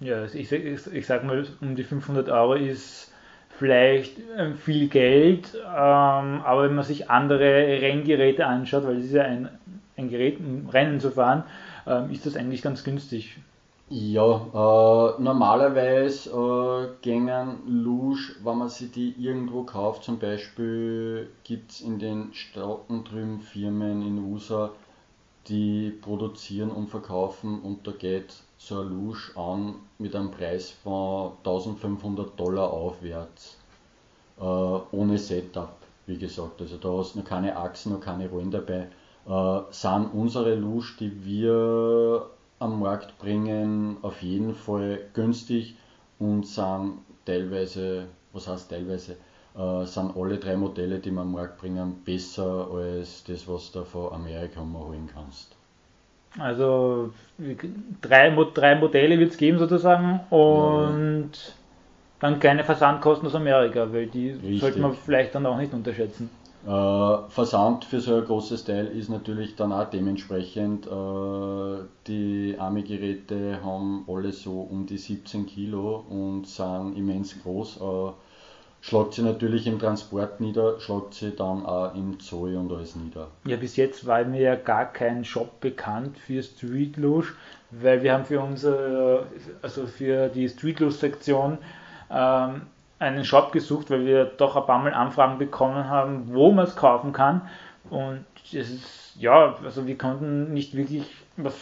Ja, 0.00 0.16
also 0.20 0.38
ich, 0.38 0.50
ich, 0.52 0.86
ich 0.92 1.06
sag 1.06 1.24
mal, 1.24 1.46
um 1.60 1.74
die 1.74 1.82
500 1.84 2.28
Euro 2.28 2.54
ist 2.54 3.12
vielleicht 3.50 4.18
ähm, 4.36 4.56
viel 4.56 4.88
Geld, 4.88 5.54
ähm, 5.54 6.40
aber 6.44 6.64
wenn 6.64 6.74
man 6.76 6.84
sich 6.84 7.10
andere 7.10 7.80
Renngeräte 7.82 8.46
anschaut, 8.46 8.84
weil 8.84 8.98
es 8.98 9.06
ist 9.06 9.14
ja 9.14 9.24
ein, 9.24 9.48
ein 9.96 10.08
Gerät, 10.08 10.38
um 10.38 10.68
Rennen 10.68 11.00
zu 11.00 11.10
fahren, 11.10 11.44
ähm, 11.86 12.10
ist 12.12 12.26
das 12.26 12.36
eigentlich 12.36 12.62
ganz 12.62 12.84
günstig. 12.84 13.38
Ja, 13.90 14.36
äh, 15.16 15.22
normalerweise 15.22 16.30
äh, 16.30 16.88
gängen 17.02 17.60
Luge, 17.66 18.36
wenn 18.44 18.58
man 18.58 18.68
sie 18.68 18.88
die 18.90 19.14
irgendwo 19.18 19.62
kauft, 19.64 20.04
zum 20.04 20.18
Beispiel 20.18 21.30
gibt 21.42 21.72
es 21.72 21.80
in 21.80 21.98
den 21.98 22.34
Staaten 22.34 23.04
drüben 23.04 23.40
Firmen 23.40 24.02
in 24.02 24.18
USA, 24.30 24.70
die 25.48 25.90
produzieren 25.90 26.70
und 26.70 26.88
verkaufen 26.88 27.60
und 27.62 27.86
da 27.86 27.92
geht 27.92 28.34
so 28.58 28.80
ein 28.80 28.88
Luge 28.88 29.36
an 29.36 29.76
mit 29.98 30.14
einem 30.14 30.30
Preis 30.30 30.70
von 30.70 31.32
1500 31.38 32.38
Dollar 32.38 32.72
aufwärts, 32.72 33.56
äh, 34.38 34.42
ohne 34.42 35.18
Setup, 35.18 35.76
wie 36.06 36.18
gesagt. 36.18 36.60
Also 36.60 36.76
da 36.76 36.88
hast 36.98 37.14
du 37.14 37.20
noch 37.20 37.26
keine 37.26 37.56
Achsen, 37.56 37.92
noch 37.92 38.00
keine 38.00 38.28
Rollen 38.28 38.50
dabei. 38.50 38.88
Äh, 39.26 39.60
sind 39.70 40.06
unsere 40.12 40.54
Luge, 40.54 40.92
die 41.00 41.24
wir 41.24 42.26
am 42.58 42.80
Markt 42.80 43.18
bringen, 43.18 43.98
auf 44.02 44.22
jeden 44.22 44.54
Fall 44.54 45.00
günstig 45.14 45.76
und 46.18 46.46
sind 46.46 46.98
teilweise, 47.24 48.06
was 48.32 48.48
heißt 48.48 48.70
teilweise, 48.70 49.16
äh, 49.58 49.84
sind 49.84 50.16
alle 50.16 50.38
drei 50.38 50.56
Modelle, 50.56 50.98
die 50.98 51.10
wir 51.10 51.22
am 51.22 51.32
Markt 51.32 51.58
bringen, 51.58 52.02
besser 52.04 52.68
als 52.72 53.24
das, 53.24 53.48
was 53.48 53.72
du 53.72 53.84
von 53.84 54.12
Amerika 54.12 54.62
mal 54.62 54.84
holen 54.84 55.08
kannst. 55.12 55.54
Also 56.38 57.10
drei, 58.02 58.30
drei 58.54 58.74
Modelle 58.76 59.18
wird 59.18 59.32
es 59.32 59.36
geben 59.36 59.58
sozusagen 59.58 60.20
und 60.30 61.30
ja. 61.32 61.52
dann 62.20 62.38
keine 62.38 62.62
Versandkosten 62.62 63.26
aus 63.26 63.34
Amerika, 63.34 63.92
weil 63.92 64.06
die 64.06 64.30
Richtig. 64.30 64.60
sollte 64.60 64.78
man 64.78 64.94
vielleicht 64.94 65.34
dann 65.34 65.46
auch 65.46 65.56
nicht 65.56 65.72
unterschätzen. 65.72 66.30
Äh, 66.66 67.30
Versand 67.30 67.84
für 67.84 68.00
so 68.00 68.16
ein 68.16 68.24
großes 68.24 68.64
Teil 68.64 68.86
ist 68.88 69.08
natürlich 69.08 69.56
dann 69.56 69.72
auch 69.72 69.88
dementsprechend. 69.88 70.86
Äh, 70.86 71.84
die 72.06 72.56
Army-Geräte 72.58 73.60
haben 73.64 74.04
alle 74.06 74.32
so 74.32 74.60
um 74.60 74.86
die 74.86 74.98
17 74.98 75.46
Kilo 75.46 76.04
und 76.10 76.46
sind 76.46 76.96
immens 76.96 77.40
groß. 77.42 77.80
Äh, 77.80 78.12
schlagt 78.80 79.14
sie 79.14 79.22
natürlich 79.22 79.66
im 79.66 79.78
Transport 79.78 80.40
nieder, 80.40 80.80
schlagt 80.80 81.14
sie 81.14 81.34
dann 81.34 81.66
auch 81.66 81.94
im 81.94 82.20
Zoll 82.20 82.56
und 82.56 82.72
alles 82.72 82.96
nieder. 82.96 83.28
Ja, 83.44 83.56
bis 83.56 83.76
jetzt 83.76 84.06
war 84.06 84.24
mir 84.24 84.40
ja 84.40 84.54
gar 84.54 84.86
kein 84.86 85.24
Shop 85.24 85.60
bekannt 85.60 86.18
für 86.18 86.42
Street 86.42 86.96
Luge, 86.96 87.28
weil 87.70 88.02
wir 88.02 88.12
haben 88.12 88.24
für 88.24 88.40
unsere, 88.40 89.26
also 89.62 89.86
für 89.86 90.28
die 90.28 90.48
Street 90.48 90.80
Luge 90.80 90.92
Sektion 90.92 91.58
ähm, 92.10 92.62
einen 92.98 93.24
Shop 93.24 93.52
gesucht, 93.52 93.90
weil 93.90 94.04
wir 94.04 94.24
doch 94.24 94.56
ein 94.56 94.66
paar 94.66 94.82
Mal 94.82 94.94
Anfragen 94.94 95.38
bekommen 95.38 95.88
haben, 95.88 96.28
wo 96.32 96.50
man 96.52 96.64
es 96.64 96.76
kaufen 96.76 97.12
kann. 97.12 97.42
Und 97.90 98.24
es 98.52 98.70
ist, 98.70 99.16
ja, 99.18 99.56
also 99.64 99.86
wir 99.86 99.96
konnten 99.96 100.52
nicht 100.52 100.76
wirklich 100.76 101.04
was, 101.36 101.54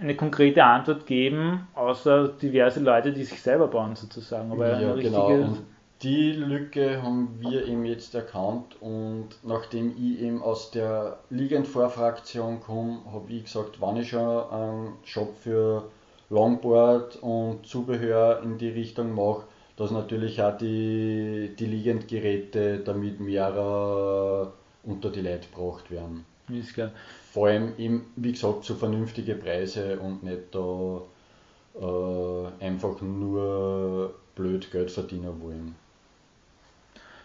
eine 0.00 0.16
konkrete 0.16 0.64
Antwort 0.64 1.06
geben, 1.06 1.68
außer 1.74 2.28
diverse 2.28 2.80
Leute, 2.80 3.12
die 3.12 3.24
sich 3.24 3.42
selber 3.42 3.66
bauen 3.66 3.94
sozusagen. 3.96 4.50
Aber 4.50 4.80
ja, 4.80 4.94
genau. 4.94 5.26
Und 5.26 5.58
die 6.02 6.32
Lücke 6.32 7.02
haben 7.02 7.36
wir 7.40 7.66
eben 7.66 7.84
jetzt 7.84 8.14
erkannt 8.14 8.80
und 8.80 9.28
nachdem 9.42 9.90
ich 9.90 10.20
eben 10.20 10.42
aus 10.42 10.70
der 10.70 11.18
Liegendvorfraktion 11.28 12.60
komme, 12.60 13.00
habe 13.12 13.30
ich 13.32 13.44
gesagt, 13.44 13.80
wann 13.80 13.98
ich 13.98 14.08
schon 14.08 14.50
einen 14.50 14.92
Shop 15.04 15.36
für 15.36 15.90
Longboard 16.30 17.16
und 17.16 17.66
Zubehör 17.66 18.40
in 18.42 18.56
die 18.56 18.70
Richtung 18.70 19.14
mache, 19.14 19.44
dass 19.76 19.90
natürlich 19.90 20.40
auch 20.42 20.56
die, 20.56 21.54
die 21.58 21.66
Liegendgeräte 21.66 22.78
damit 22.78 23.20
mehr 23.20 24.52
unter 24.82 25.10
die 25.10 25.20
Leute 25.20 25.48
gebracht 25.52 25.90
werden. 25.90 26.24
Ist 26.48 26.74
klar. 26.74 26.92
Vor 27.32 27.48
allem 27.48 27.74
eben, 27.78 28.12
wie 28.16 28.32
gesagt, 28.32 28.64
zu 28.64 28.74
vernünftige 28.74 29.34
Preise 29.34 29.98
und 30.00 30.22
nicht 30.22 30.52
da 30.52 31.02
äh, 31.78 32.64
einfach 32.64 33.00
nur 33.02 34.14
blöd 34.34 34.70
Geld 34.72 34.90
verdienen 34.90 35.40
wollen. 35.42 35.76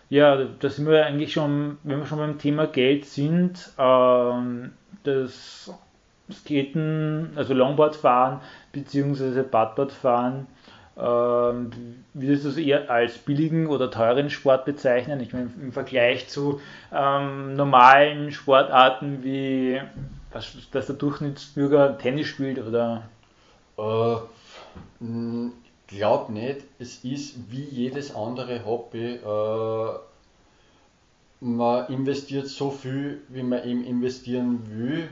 Ja, 0.10 0.44
da 0.60 0.70
sind 0.70 0.88
wir 0.88 1.06
eigentlich 1.06 1.34
schon, 1.34 1.78
wenn 1.84 2.00
wir 2.00 2.06
schon 2.06 2.20
beim 2.20 2.38
Thema 2.38 2.68
Geld 2.68 3.06
sind, 3.06 3.72
ähm, 3.78 4.72
das 5.04 5.74
Skaten, 6.32 7.32
also 7.36 7.54
Longboard 7.54 7.96
fahren 7.96 8.42
bzw. 8.72 9.44
Badboard 9.44 9.92
fahren 9.92 10.48
ähm, 10.98 11.72
würdest 12.14 12.46
du 12.46 12.50
es 12.50 12.58
eher 12.58 12.90
als 12.90 13.18
billigen 13.18 13.68
oder 13.68 13.92
teuren 13.92 14.30
Sport 14.30 14.64
bezeichnen? 14.64 15.20
Ich 15.20 15.34
meine, 15.34 15.52
im 15.62 15.74
Vergleich 15.74 16.30
zu 16.30 16.62
ähm, 16.94 17.56
normalen 17.56 18.32
Sportarten 18.32 19.24
wie 19.24 19.82
was, 20.32 20.56
dass 20.72 20.86
der 20.88 20.96
Durchschnittsbürger 20.96 21.98
Tennis 21.98 22.28
spielt 22.28 22.60
oder? 22.60 23.04
Äh, 23.78 24.16
glaub 25.88 26.30
nicht. 26.30 26.62
Es 26.80 27.04
ist 27.04 27.52
wie 27.52 27.64
jedes 27.64 28.14
andere 28.16 28.66
Hobby. 28.66 29.16
Äh, 29.16 30.00
man 31.42 31.88
investiert 31.88 32.48
so 32.48 32.72
viel, 32.72 33.22
wie 33.30 33.44
man 33.44 33.64
eben 33.68 33.84
investieren 33.84 34.62
will 34.70 35.10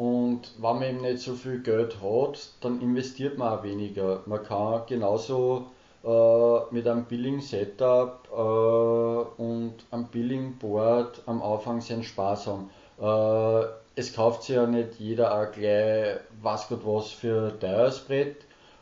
und 0.00 0.50
wenn 0.56 0.78
man 0.78 0.82
eben 0.82 1.02
nicht 1.02 1.18
so 1.18 1.34
viel 1.34 1.60
Geld 1.60 1.98
hat, 2.02 2.48
dann 2.62 2.80
investiert 2.80 3.36
man 3.36 3.58
auch 3.58 3.62
weniger. 3.62 4.22
Man 4.24 4.42
kann 4.42 4.84
genauso 4.86 5.66
äh, 6.02 6.74
mit 6.74 6.88
einem 6.88 7.04
billigen 7.04 7.42
Setup 7.42 8.26
äh, 8.32 9.42
und 9.42 9.74
einem 9.90 10.06
billigen 10.06 10.56
Board 10.56 11.20
am 11.26 11.42
Anfang 11.42 11.82
seinen 11.82 12.02
Spaß 12.02 12.46
haben. 12.46 12.70
Äh, 12.98 13.68
es 13.94 14.14
kauft 14.14 14.44
sich 14.44 14.56
ja 14.56 14.66
nicht 14.66 14.98
jeder 14.98 15.38
auch 15.38 15.52
gleich 15.52 16.16
was 16.40 16.68
Gott 16.68 16.80
was 16.84 17.10
für 17.10 17.58
teures 17.60 17.98
Brett. 18.00 18.36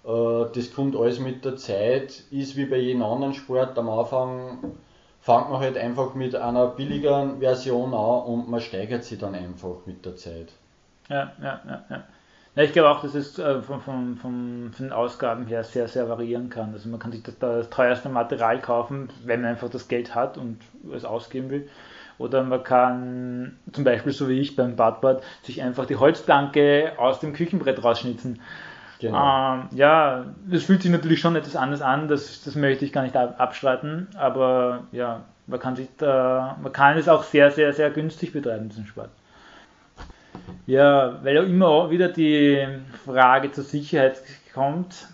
Äh, 0.09 0.47
das 0.55 0.73
kommt 0.73 0.97
alles 0.97 1.21
mit 1.21 1.45
der 1.45 1.57
Zeit, 1.57 2.23
ist 2.31 2.57
wie 2.57 2.65
bei 2.65 2.79
jedem 2.79 3.03
anderen 3.03 3.35
Sport. 3.35 3.79
Am 3.79 3.89
Anfang 3.89 4.59
fängt 5.21 5.51
man 5.51 5.61
halt 5.61 5.77
einfach 5.77 6.15
mit 6.15 6.35
einer 6.35 6.69
billigeren 6.69 7.41
Version 7.41 7.93
an 7.93 8.23
und 8.23 8.49
man 8.49 8.61
steigert 8.61 9.05
sich 9.05 9.19
dann 9.19 9.35
einfach 9.35 9.85
mit 9.85 10.05
der 10.07 10.17
Zeit. 10.17 10.49
Ja, 11.09 11.33
ja, 11.41 11.61
ja, 11.67 11.85
ja. 11.91 12.05
Ja, 12.57 12.65
ich 12.65 12.73
glaube 12.73 12.89
auch, 12.89 13.03
dass 13.03 13.15
es 13.15 13.37
von, 13.37 13.63
von, 13.63 13.83
von, 13.83 14.17
von, 14.17 14.73
den 14.81 14.93
Ausgaben 14.93 15.47
her 15.47 15.63
sehr, 15.63 15.87
sehr 15.87 16.09
variieren 16.09 16.51
kann. 16.51 16.73
Also 16.73 16.89
man 16.89 16.99
kann 16.99 17.13
sich 17.13 17.23
das, 17.23 17.39
das 17.39 17.71
teuerste 17.71 18.09
Material 18.09 18.61
kaufen, 18.61 19.11
wenn 19.25 19.43
man 19.43 19.51
einfach 19.51 19.71
das 19.71 19.87
Geld 19.87 20.17
hat 20.17 20.39
und 20.39 20.59
es 20.93 21.05
ausgeben 21.05 21.51
will. 21.51 21.69
Oder 22.19 22.43
man 22.43 22.65
kann 22.65 23.59
zum 23.71 23.85
Beispiel, 23.85 24.13
so 24.13 24.29
wie 24.29 24.41
ich 24.41 24.57
beim 24.57 24.75
Badboard, 24.75 25.23
sich 25.45 25.63
einfach 25.63 25.87
die 25.87 25.97
Holzplanke 25.97 26.95
aus 26.97 27.21
dem 27.21 27.33
Küchenbrett 27.33 27.85
rausschnitzen. 27.85 28.41
Genau. 29.01 29.55
Ähm, 29.55 29.69
ja, 29.73 30.25
das 30.51 30.65
fühlt 30.65 30.83
sich 30.83 30.91
natürlich 30.91 31.21
schon 31.21 31.37
etwas 31.37 31.57
anders 31.57 31.83
an, 31.83 32.09
das, 32.09 32.43
das 32.43 32.57
möchte 32.57 32.85
ich 32.85 32.93
gar 32.93 33.03
nicht 33.03 33.17
abstreiten, 33.17 34.09
aber 34.17 34.85
ja, 34.93 35.23
man 35.47 35.61
kann 35.61 35.77
sich 35.77 35.89
da, 35.99 36.57
man 36.63 36.73
kann 36.73 36.99
es 36.99 37.09
auch 37.09 37.23
sehr, 37.23 37.51
sehr, 37.51 37.73
sehr 37.73 37.91
günstig 37.91 38.33
betreiben, 38.33 38.69
diesen 38.69 38.87
Sport. 38.87 39.11
Ja, 40.67 41.23
weil 41.23 41.37
ja 41.37 41.43
immer 41.43 41.91
wieder 41.91 42.09
die 42.09 42.67
Frage 43.05 43.53
zur 43.53 43.65
Sicherheit 43.65 44.21
kommt. 44.53 45.09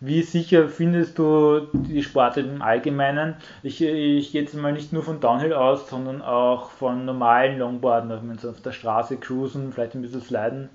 Wie 0.00 0.22
sicher 0.22 0.68
findest 0.68 1.18
du 1.18 1.68
die 1.72 2.02
Sportart 2.02 2.46
im 2.46 2.62
Allgemeinen? 2.62 3.34
Ich, 3.62 3.82
ich 3.82 4.32
gehe 4.32 4.42
jetzt 4.42 4.54
mal 4.54 4.72
nicht 4.72 4.92
nur 4.92 5.02
von 5.02 5.20
Downhill 5.20 5.54
aus, 5.54 5.88
sondern 5.88 6.20
auch 6.22 6.70
von 6.70 7.04
normalen 7.06 7.58
Longboarden, 7.58 8.10
wenn 8.28 8.38
sie 8.38 8.50
auf 8.50 8.60
der 8.60 8.72
Straße 8.72 9.16
cruisen, 9.16 9.72
vielleicht 9.72 9.94
ein 9.94 10.02
bisschen 10.02 10.20
sliden. 10.20 10.68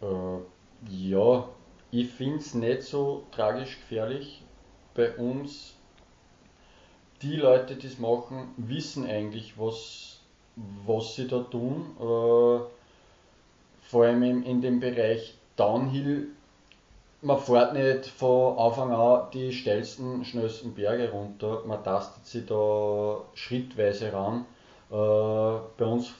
Äh, 0.00 0.06
ja, 0.88 1.48
ich 1.90 2.08
finde 2.08 2.38
es 2.38 2.54
nicht 2.54 2.82
so 2.82 3.24
tragisch 3.32 3.78
gefährlich. 3.78 4.42
Bei 4.94 5.16
uns, 5.16 5.74
die 7.22 7.36
Leute, 7.36 7.76
die 7.76 7.86
es 7.86 7.98
machen, 7.98 8.48
wissen 8.56 9.06
eigentlich, 9.06 9.58
was 9.58 10.12
was 10.86 11.14
sie 11.14 11.28
da 11.28 11.40
tun. 11.40 11.96
Äh, 11.98 12.60
vor 13.82 14.04
allem 14.04 14.42
in, 14.42 14.60
dem 14.60 14.80
Bereich 14.80 15.34
Downhill. 15.56 16.28
Man 17.20 17.38
fährt 17.38 17.74
nicht 17.74 18.06
von 18.06 18.58
Anfang 18.58 18.92
an 18.92 19.28
die 19.32 19.52
steilsten, 19.52 20.24
schnellsten 20.24 20.74
Berge 20.74 21.10
runter. 21.10 21.62
Man 21.66 21.82
tastet 21.84 22.26
sich 22.26 22.46
da 22.46 23.20
schrittweise 23.34 24.12
ran. 24.12 24.44
Äh, 24.90 24.94
bei 25.78 25.84
uns 25.84 26.12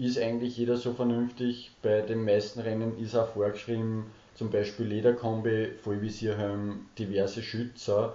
ist 0.00 0.18
eigentlich 0.18 0.56
jeder 0.56 0.76
so 0.76 0.94
vernünftig. 0.94 1.70
Bei 1.82 2.00
den 2.00 2.24
meisten 2.24 2.60
Rennen 2.60 2.98
ist 2.98 3.14
auch 3.14 3.28
vorgeschrieben, 3.28 4.06
zum 4.34 4.50
Beispiel 4.50 4.86
Lederkombi, 4.86 5.72
Vollvisierhelm, 5.82 6.86
diverse 6.98 7.42
Schützer. 7.42 8.14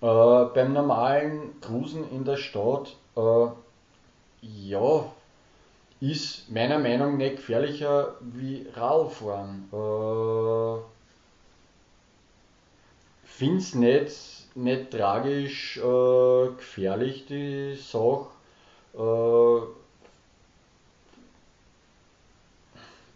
Äh, 0.00 0.06
beim 0.06 0.72
normalen 0.72 1.60
Cruisen 1.60 2.10
in 2.10 2.24
der 2.24 2.36
Stadt, 2.36 2.96
äh, 3.16 3.48
ja, 4.42 5.12
ist 6.00 6.50
meiner 6.50 6.78
Meinung 6.78 7.12
nach 7.12 7.18
nicht 7.18 7.36
gefährlicher 7.36 8.16
wie 8.20 8.66
Radfahren. 8.74 9.68
Äh, 9.72 10.82
Finde 13.24 13.58
es 13.58 13.74
nicht, 13.74 14.56
nicht 14.56 14.90
tragisch 14.92 15.76
äh, 15.76 16.46
gefährlich, 16.56 17.26
die 17.26 17.74
Sache. 17.74 18.28
Äh, 18.94 19.85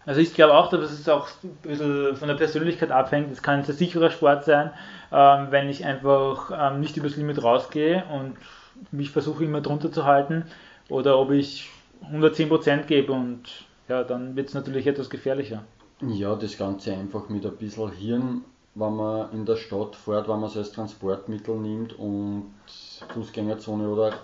Also 0.06 0.20
ich 0.20 0.34
glaube 0.34 0.54
auch, 0.54 0.70
dass 0.70 0.90
es 0.90 1.08
auch 1.08 1.28
ein 1.42 1.50
bisschen 1.62 2.16
von 2.16 2.28
der 2.28 2.34
Persönlichkeit 2.34 2.90
abhängt. 2.90 3.30
Es 3.30 3.42
kann 3.42 3.56
ein 3.56 3.64
sehr 3.64 3.74
sicherer 3.74 4.10
Sport 4.10 4.44
sein, 4.44 4.70
ähm, 5.12 5.48
wenn 5.50 5.68
ich 5.68 5.84
einfach 5.84 6.50
ähm, 6.56 6.80
nicht 6.80 6.96
übers 6.96 7.16
Limit 7.16 7.42
rausgehe 7.42 8.04
und 8.10 8.36
mich 8.92 9.10
versuche 9.10 9.44
immer 9.44 9.60
drunter 9.60 9.92
zu 9.92 10.04
halten 10.04 10.44
oder 10.88 11.18
ob 11.18 11.30
ich 11.30 11.68
110% 12.12 12.84
gebe 12.84 13.12
und 13.12 13.42
ja, 13.88 14.04
dann 14.04 14.36
wird 14.36 14.48
es 14.48 14.54
natürlich 14.54 14.86
etwas 14.86 15.10
gefährlicher. 15.10 15.64
Ja, 16.00 16.34
das 16.34 16.56
Ganze 16.56 16.94
einfach 16.94 17.28
mit 17.28 17.44
ein 17.44 17.56
bisschen 17.56 17.92
Hirn, 17.92 18.44
wenn 18.74 18.96
man 18.96 19.32
in 19.32 19.44
der 19.44 19.56
Stadt 19.56 19.96
fährt, 19.96 20.28
wenn 20.28 20.40
man 20.40 20.48
es 20.48 20.56
als 20.56 20.72
Transportmittel 20.72 21.56
nimmt 21.56 21.92
und 21.98 22.54
Fußgängerzone 23.12 23.88
oder 23.88 24.14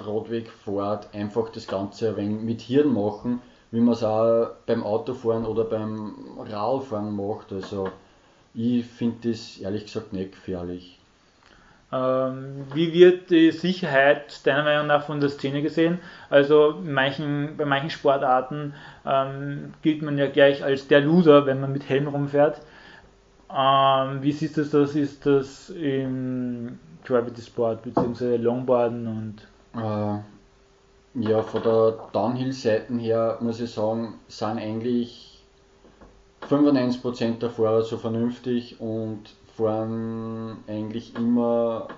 Radweg 0.00 0.48
fährt, 0.48 1.12
einfach 1.12 1.48
das 1.50 1.66
Ganze 1.66 2.10
ein 2.10 2.16
wenig 2.16 2.42
mit 2.42 2.60
Hirn 2.60 2.92
machen, 2.92 3.40
wie 3.74 3.80
man 3.80 3.94
es 3.94 4.04
auch 4.04 4.50
beim 4.66 4.84
Autofahren 4.84 5.44
oder 5.44 5.64
beim 5.64 6.14
Radfahren 6.38 7.14
macht. 7.14 7.52
Also 7.52 7.88
ich 8.54 8.86
finde 8.86 9.30
das 9.30 9.58
ehrlich 9.58 9.86
gesagt 9.86 10.12
nicht 10.12 10.30
gefährlich. 10.30 11.00
Ähm, 11.92 12.66
wie 12.72 12.92
wird 12.92 13.30
die 13.30 13.50
Sicherheit 13.50 14.46
deiner 14.46 14.62
Meinung 14.62 14.86
nach 14.86 15.04
von 15.04 15.18
der 15.20 15.28
Szene 15.28 15.60
gesehen? 15.60 15.98
Also 16.30 16.80
manchen, 16.84 17.56
bei 17.56 17.64
manchen 17.64 17.90
Sportarten 17.90 18.74
ähm, 19.04 19.74
gilt 19.82 20.02
man 20.02 20.18
ja 20.18 20.28
gleich 20.28 20.62
als 20.62 20.86
der 20.86 21.00
Loser, 21.00 21.44
wenn 21.46 21.60
man 21.60 21.72
mit 21.72 21.88
Helm 21.88 22.06
rumfährt. 22.06 22.60
Ähm, 23.52 24.22
wie 24.22 24.32
siehst 24.32 24.56
du 24.56 24.62
das? 24.62 24.94
Ist 24.94 25.26
das 25.26 25.70
im 25.70 26.78
Gravity 27.04 27.42
Sport 27.42 27.82
bzw. 27.82 28.36
Longboarden 28.36 29.06
und 29.08 29.80
äh, 29.80 30.18
ja, 31.14 31.42
von 31.42 31.62
der 31.62 31.98
Downhill-Seite 32.12 32.94
her 32.94 33.38
muss 33.40 33.60
ich 33.60 33.70
sagen, 33.70 34.14
sind 34.28 34.58
eigentlich 34.58 35.42
95% 36.48 37.38
der 37.38 37.50
Fahrer 37.50 37.82
so 37.82 37.96
vernünftig 37.96 38.80
und 38.80 39.22
fahren 39.56 40.58
eigentlich 40.66 41.14
immer 41.14 41.88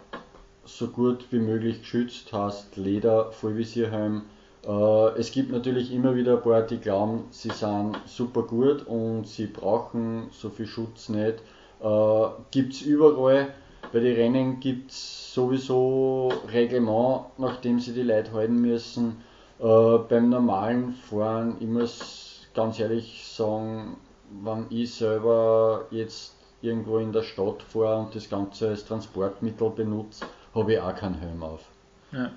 so 0.65 0.89
gut 0.89 1.27
wie 1.31 1.39
möglich 1.39 1.81
geschützt, 1.81 2.33
hast 2.33 2.77
Leder, 2.77 3.33
Vollvisierhelm. 3.33 4.23
Äh, 4.67 5.19
es 5.19 5.33
gibt 5.33 5.51
natürlich 5.51 5.93
immer 5.93 6.15
wieder 6.15 6.35
ein 6.37 6.43
paar, 6.43 6.63
die 6.63 6.79
glauben, 6.79 7.25
sie 7.31 7.51
sind 7.51 7.99
super 8.07 8.43
gut 8.43 8.87
und 8.87 9.27
sie 9.27 9.47
brauchen 9.47 10.29
so 10.33 10.51
viel 10.51 10.67
Schutz 10.67 11.09
nicht. 11.09 11.37
Äh, 11.81 12.27
gibt 12.51 12.75
es 12.75 12.83
überall. 12.83 13.55
Bei 13.97 14.03
den 14.03 14.15
Rennen 14.15 14.61
gibt 14.61 14.91
es 14.91 15.33
sowieso 15.33 16.31
Reglement, 16.53 17.29
nachdem 17.39 17.81
sie 17.81 17.95
die 17.95 18.03
Leute 18.03 18.31
halten 18.35 18.61
müssen. 18.61 19.23
Äh, 19.59 19.99
beim 20.07 20.29
normalen 20.29 20.93
Fahren, 20.93 21.57
ich 21.61 21.67
muss 21.67 22.47
ganz 22.53 22.79
ehrlich 22.79 23.27
sagen, 23.27 23.97
wenn 24.43 24.67
ich 24.69 24.93
selber 24.93 25.87
jetzt 25.91 26.37
irgendwo 26.61 26.99
in 26.99 27.11
der 27.11 27.23
Stadt 27.23 27.63
fahre 27.63 28.01
und 28.01 28.15
das 28.15 28.29
Ganze 28.29 28.69
als 28.69 28.85
Transportmittel 28.85 29.71
benutze, 29.71 30.27
habe 30.55 30.75
ich 30.75 30.79
auch 30.79 30.95
keinen 30.95 31.15
Helm 31.15 31.43
auf. 31.43 31.65
Ja. 32.13 32.33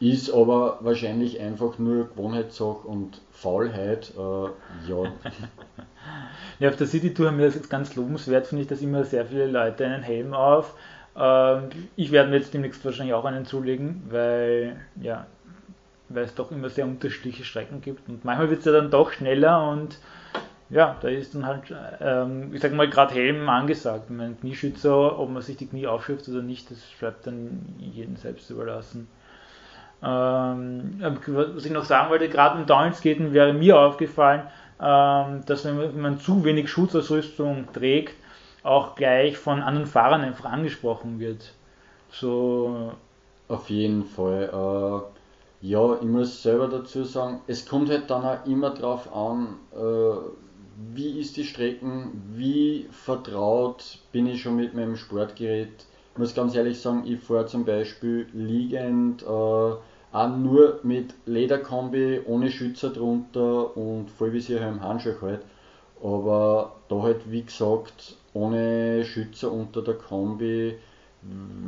Ist 0.00 0.30
aber 0.30 0.78
wahrscheinlich 0.80 1.40
einfach 1.40 1.78
nur 1.78 2.08
Gewohnheitssache 2.08 2.86
und 2.86 3.20
Faulheit, 3.32 4.12
äh, 4.16 4.90
ja. 4.90 5.12
ja, 6.60 6.68
auf 6.68 6.76
der 6.76 6.86
City 6.86 7.12
Tour 7.12 7.28
haben 7.28 7.38
wir 7.38 7.50
das 7.50 7.68
ganz 7.68 7.96
lobenswert, 7.96 8.46
finde 8.46 8.62
ich, 8.62 8.68
dass 8.68 8.80
immer 8.80 9.04
sehr 9.04 9.26
viele 9.26 9.46
Leute 9.46 9.84
einen 9.84 10.04
Helm 10.04 10.34
auf. 10.34 10.74
Ähm, 11.16 11.70
ich 11.96 12.12
werde 12.12 12.30
mir 12.30 12.36
jetzt 12.36 12.54
demnächst 12.54 12.84
wahrscheinlich 12.84 13.14
auch 13.14 13.24
einen 13.24 13.44
zulegen, 13.44 14.04
weil 14.08 14.76
ja, 15.00 15.26
weil 16.08 16.24
es 16.24 16.34
doch 16.34 16.52
immer 16.52 16.68
sehr 16.68 16.86
unterschiedliche 16.86 17.44
Strecken 17.44 17.80
gibt 17.80 18.08
und 18.08 18.24
manchmal 18.24 18.50
wird 18.50 18.60
es 18.60 18.66
ja 18.66 18.72
dann 18.72 18.90
doch 18.90 19.10
schneller 19.10 19.68
und 19.68 19.98
ja, 20.70 20.96
da 21.00 21.08
ist 21.08 21.34
dann 21.34 21.46
halt, 21.46 21.74
ähm, 22.00 22.54
ich 22.54 22.60
sag 22.60 22.72
mal, 22.74 22.88
gerade 22.90 23.14
Helm 23.14 23.48
angesagt. 23.48 24.10
Mein 24.10 24.38
Knieschützer, 24.38 25.18
ob 25.18 25.30
man 25.30 25.40
sich 25.40 25.56
die 25.56 25.66
Knie 25.66 25.86
aufschürft 25.86 26.28
oder 26.28 26.42
nicht, 26.42 26.70
das 26.70 26.78
bleibt 26.98 27.26
dann 27.26 27.74
jedem 27.78 28.16
selbst 28.16 28.50
überlassen. 28.50 29.08
Ähm, 30.02 31.00
was 31.26 31.64
ich 31.64 31.72
noch 31.72 31.84
sagen 31.84 32.10
wollte, 32.10 32.28
gerade 32.28 32.60
im 32.60 32.66
Downskaten 32.66 33.32
wäre 33.32 33.52
mir 33.52 33.78
aufgefallen, 33.78 34.42
ähm, 34.80 35.44
dass 35.46 35.64
wenn 35.64 36.00
man 36.00 36.20
zu 36.20 36.44
wenig 36.44 36.70
Schutzausrüstung 36.70 37.72
trägt, 37.72 38.14
auch 38.62 38.94
gleich 38.94 39.36
von 39.38 39.62
anderen 39.62 39.86
Fahrern 39.86 40.22
einfach 40.22 40.44
angesprochen 40.44 41.18
wird. 41.18 41.52
So. 42.10 42.92
Auf 43.48 43.70
jeden 43.70 44.04
Fall. 44.04 44.50
Äh, 44.52 45.66
ja, 45.66 45.94
ich 45.96 46.06
muss 46.06 46.42
selber 46.42 46.68
dazu 46.68 47.02
sagen, 47.04 47.40
es 47.46 47.66
kommt 47.66 47.90
halt 47.90 48.10
dann 48.10 48.24
auch 48.24 48.46
immer 48.46 48.70
drauf 48.70 49.12
an, 49.14 49.56
äh, 49.74 50.18
wie 50.94 51.18
ist 51.18 51.36
die 51.36 51.44
Strecken, 51.44 52.22
wie 52.34 52.86
vertraut 52.92 53.98
bin 54.12 54.26
ich 54.26 54.42
schon 54.42 54.56
mit 54.56 54.74
meinem 54.74 54.96
Sportgerät. 54.96 55.86
Muss 56.18 56.34
ganz 56.34 56.56
ehrlich 56.56 56.80
sagen, 56.80 57.04
ich 57.06 57.20
fahre 57.20 57.46
zum 57.46 57.64
Beispiel 57.64 58.26
liegend, 58.32 59.22
äh, 59.22 59.26
auch 59.26 60.36
nur 60.36 60.80
mit 60.82 61.14
Lederkombi, 61.26 62.22
ohne 62.26 62.50
Schützer 62.50 62.90
drunter 62.90 63.76
und 63.76 64.10
Vollvisierhelm 64.10 64.82
Handschuh 64.82 65.20
halt. 65.22 65.42
Aber 66.02 66.72
da 66.88 67.02
halt, 67.02 67.30
wie 67.30 67.42
gesagt, 67.42 68.16
ohne 68.34 69.04
Schützer 69.04 69.52
unter 69.52 69.80
der 69.82 69.94
Kombi, 69.94 70.76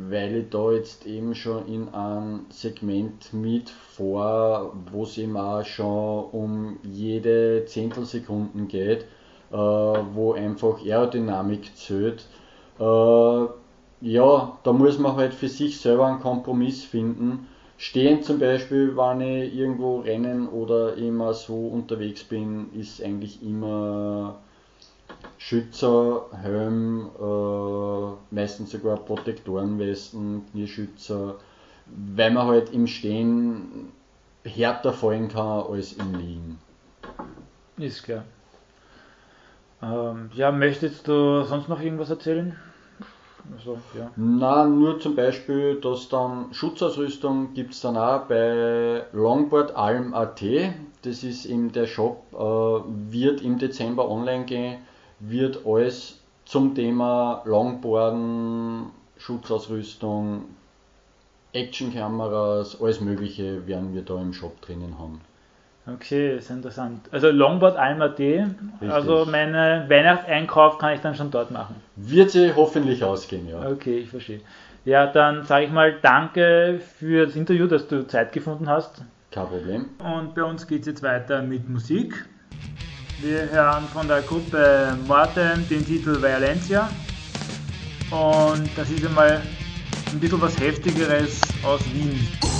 weil 0.09 0.35
ich 0.35 0.49
da 0.49 0.71
jetzt 0.71 1.05
eben 1.05 1.33
schon 1.33 1.65
in 1.67 1.87
ein 1.93 2.45
Segment 2.49 3.31
mitfahre, 3.33 4.73
wo 4.91 5.03
es 5.03 5.17
eben 5.17 5.37
auch 5.37 5.63
schon 5.63 6.25
um 6.31 6.79
jede 6.83 7.63
Zehntelsekunden 7.65 8.67
geht, 8.67 9.05
äh, 9.51 9.55
wo 9.55 10.33
einfach 10.33 10.81
Aerodynamik 10.81 11.75
zählt. 11.77 12.25
Äh, 12.79 13.60
ja, 14.01 14.57
da 14.63 14.73
muss 14.73 14.97
man 14.97 15.15
halt 15.15 15.33
für 15.33 15.47
sich 15.47 15.79
selber 15.79 16.07
einen 16.07 16.19
Kompromiss 16.19 16.83
finden. 16.83 17.47
Stehen 17.77 18.21
zum 18.23 18.39
Beispiel, 18.39 18.95
wenn 18.95 19.21
ich 19.21 19.55
irgendwo 19.55 19.99
rennen 19.99 20.47
oder 20.47 20.95
immer 20.97 21.33
so 21.33 21.67
unterwegs 21.67 22.23
bin, 22.23 22.71
ist 22.73 23.01
eigentlich 23.01 23.41
immer 23.43 24.37
Schützer, 25.37 26.25
Helm, 26.41 27.09
äh, 27.19 28.35
meistens 28.35 28.71
sogar 28.71 28.97
Protektorenwesten, 28.97 30.45
Knieschützer, 30.51 31.35
weil 32.15 32.31
man 32.31 32.47
halt 32.47 32.71
im 32.73 32.87
Stehen 32.87 33.91
härter 34.43 34.93
fallen 34.93 35.27
kann 35.27 35.63
als 35.71 35.93
im 35.93 36.15
Liegen. 36.15 36.59
Ist 37.77 38.03
klar. 38.03 38.25
Ähm, 39.81 40.29
ja, 40.33 40.51
möchtest 40.51 41.07
du 41.07 41.43
sonst 41.43 41.67
noch 41.67 41.81
irgendwas 41.81 42.11
erzählen? 42.11 42.55
Also, 43.57 43.77
ja. 43.97 44.11
Na, 44.15 44.65
nur 44.65 44.99
zum 44.99 45.15
Beispiel, 45.15 45.79
dass 45.81 46.09
dann 46.09 46.53
Schutzausrüstung 46.53 47.53
gibt 47.53 47.73
es 47.73 47.81
dann 47.81 47.97
auch 47.97 48.21
bei 48.21 49.03
Longboard 49.11 49.75
Alm.at. 49.75 50.41
Das 51.03 51.23
ist 51.23 51.45
eben 51.45 51.71
der 51.71 51.87
Shop, 51.87 52.23
äh, 52.33 52.37
wird 52.37 53.41
im 53.41 53.57
Dezember 53.57 54.09
online 54.09 54.45
gehen 54.45 54.77
wird 55.21 55.65
alles 55.65 56.19
zum 56.45 56.75
Thema 56.75 57.43
Longboarden, 57.45 58.87
Schutzausrüstung, 59.17 60.45
Actionkameras, 61.53 62.81
alles 62.81 63.01
Mögliche 63.01 63.67
werden 63.67 63.93
wir 63.93 64.01
da 64.01 64.19
im 64.19 64.33
Shop 64.33 64.59
drinnen 64.61 64.97
haben. 64.97 65.21
Okay, 65.87 66.37
ist 66.37 66.51
interessant. 66.51 67.09
Also 67.11 67.31
Longboard 67.31 67.75
Alma.at, 67.75 68.19
also 68.87 69.25
meine 69.25 69.85
Weihnachtseinkauf 69.87 70.77
kann 70.77 70.93
ich 70.93 71.01
dann 71.01 71.15
schon 71.15 71.31
dort 71.31 71.49
machen. 71.49 71.75
Wird 71.95 72.31
sie 72.31 72.53
hoffentlich 72.55 73.03
ausgehen, 73.03 73.47
ja. 73.49 73.67
Okay, 73.67 73.99
ich 73.99 74.09
verstehe. 74.09 74.41
Ja, 74.85 75.07
dann 75.07 75.43
sage 75.45 75.65
ich 75.65 75.71
mal 75.71 75.95
danke 76.01 76.79
für 76.97 77.25
das 77.25 77.35
Interview, 77.35 77.67
dass 77.67 77.87
du 77.87 78.07
Zeit 78.07 78.31
gefunden 78.31 78.69
hast. 78.69 79.03
Kein 79.31 79.47
Problem. 79.47 79.85
Und 79.99 80.35
bei 80.35 80.43
uns 80.43 80.67
geht 80.67 80.81
es 80.81 80.87
jetzt 80.87 81.03
weiter 81.03 81.41
mit 81.41 81.67
Musik. 81.67 82.25
Wir 83.21 83.49
hören 83.51 83.83
von 83.93 84.07
der 84.07 84.21
Gruppe 84.21 84.97
Morten 85.07 85.67
den 85.69 85.85
Titel 85.85 86.21
Violencia. 86.21 86.89
Und 88.09 88.69
das 88.75 88.89
ist 88.89 89.05
einmal 89.05 89.41
ein 90.11 90.19
bisschen 90.19 90.41
was 90.41 90.59
Heftigeres 90.59 91.39
aus 91.63 91.81
Wien. 91.93 92.50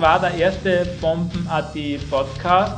War 0.00 0.18
der 0.18 0.34
erste 0.34 0.86
Bomben.at 1.00 1.74
Podcast. 2.08 2.72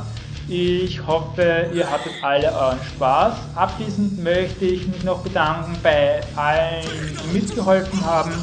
Ich 0.49 1.05
hoffe, 1.07 1.67
ihr 1.73 1.89
hattet 1.89 2.11
alle 2.21 2.51
euren 2.51 2.79
Spaß. 2.95 3.35
Abschließend 3.55 4.21
möchte 4.21 4.65
ich 4.65 4.85
mich 4.87 5.03
noch 5.03 5.21
bedanken 5.21 5.77
bei 5.81 6.19
allen, 6.35 6.83
die 7.23 7.39
mitgeholfen 7.39 8.05
haben 8.05 8.33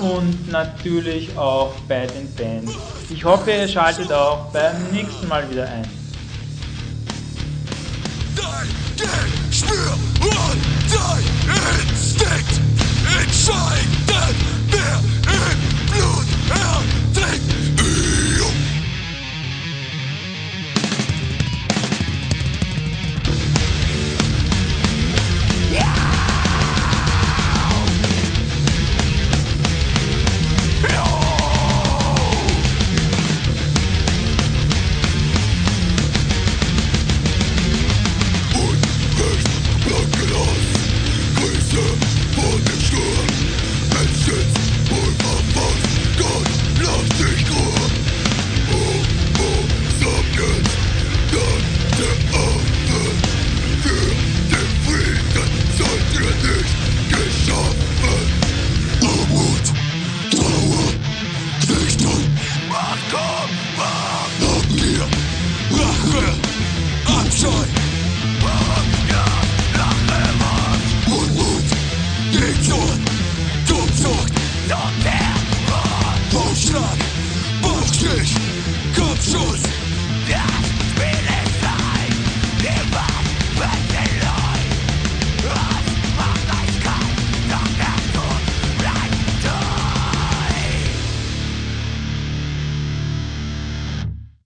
und 0.00 0.50
natürlich 0.50 1.36
auch 1.38 1.72
bei 1.88 2.06
den 2.06 2.28
Fans. 2.36 2.76
Ich 3.10 3.24
hoffe, 3.24 3.52
ihr 3.52 3.68
schaltet 3.68 4.12
auch 4.12 4.46
beim 4.52 4.90
nächsten 4.90 5.28
Mal 5.28 5.48
wieder 5.48 5.68
ein. 5.68 5.88
Dein 8.36 8.74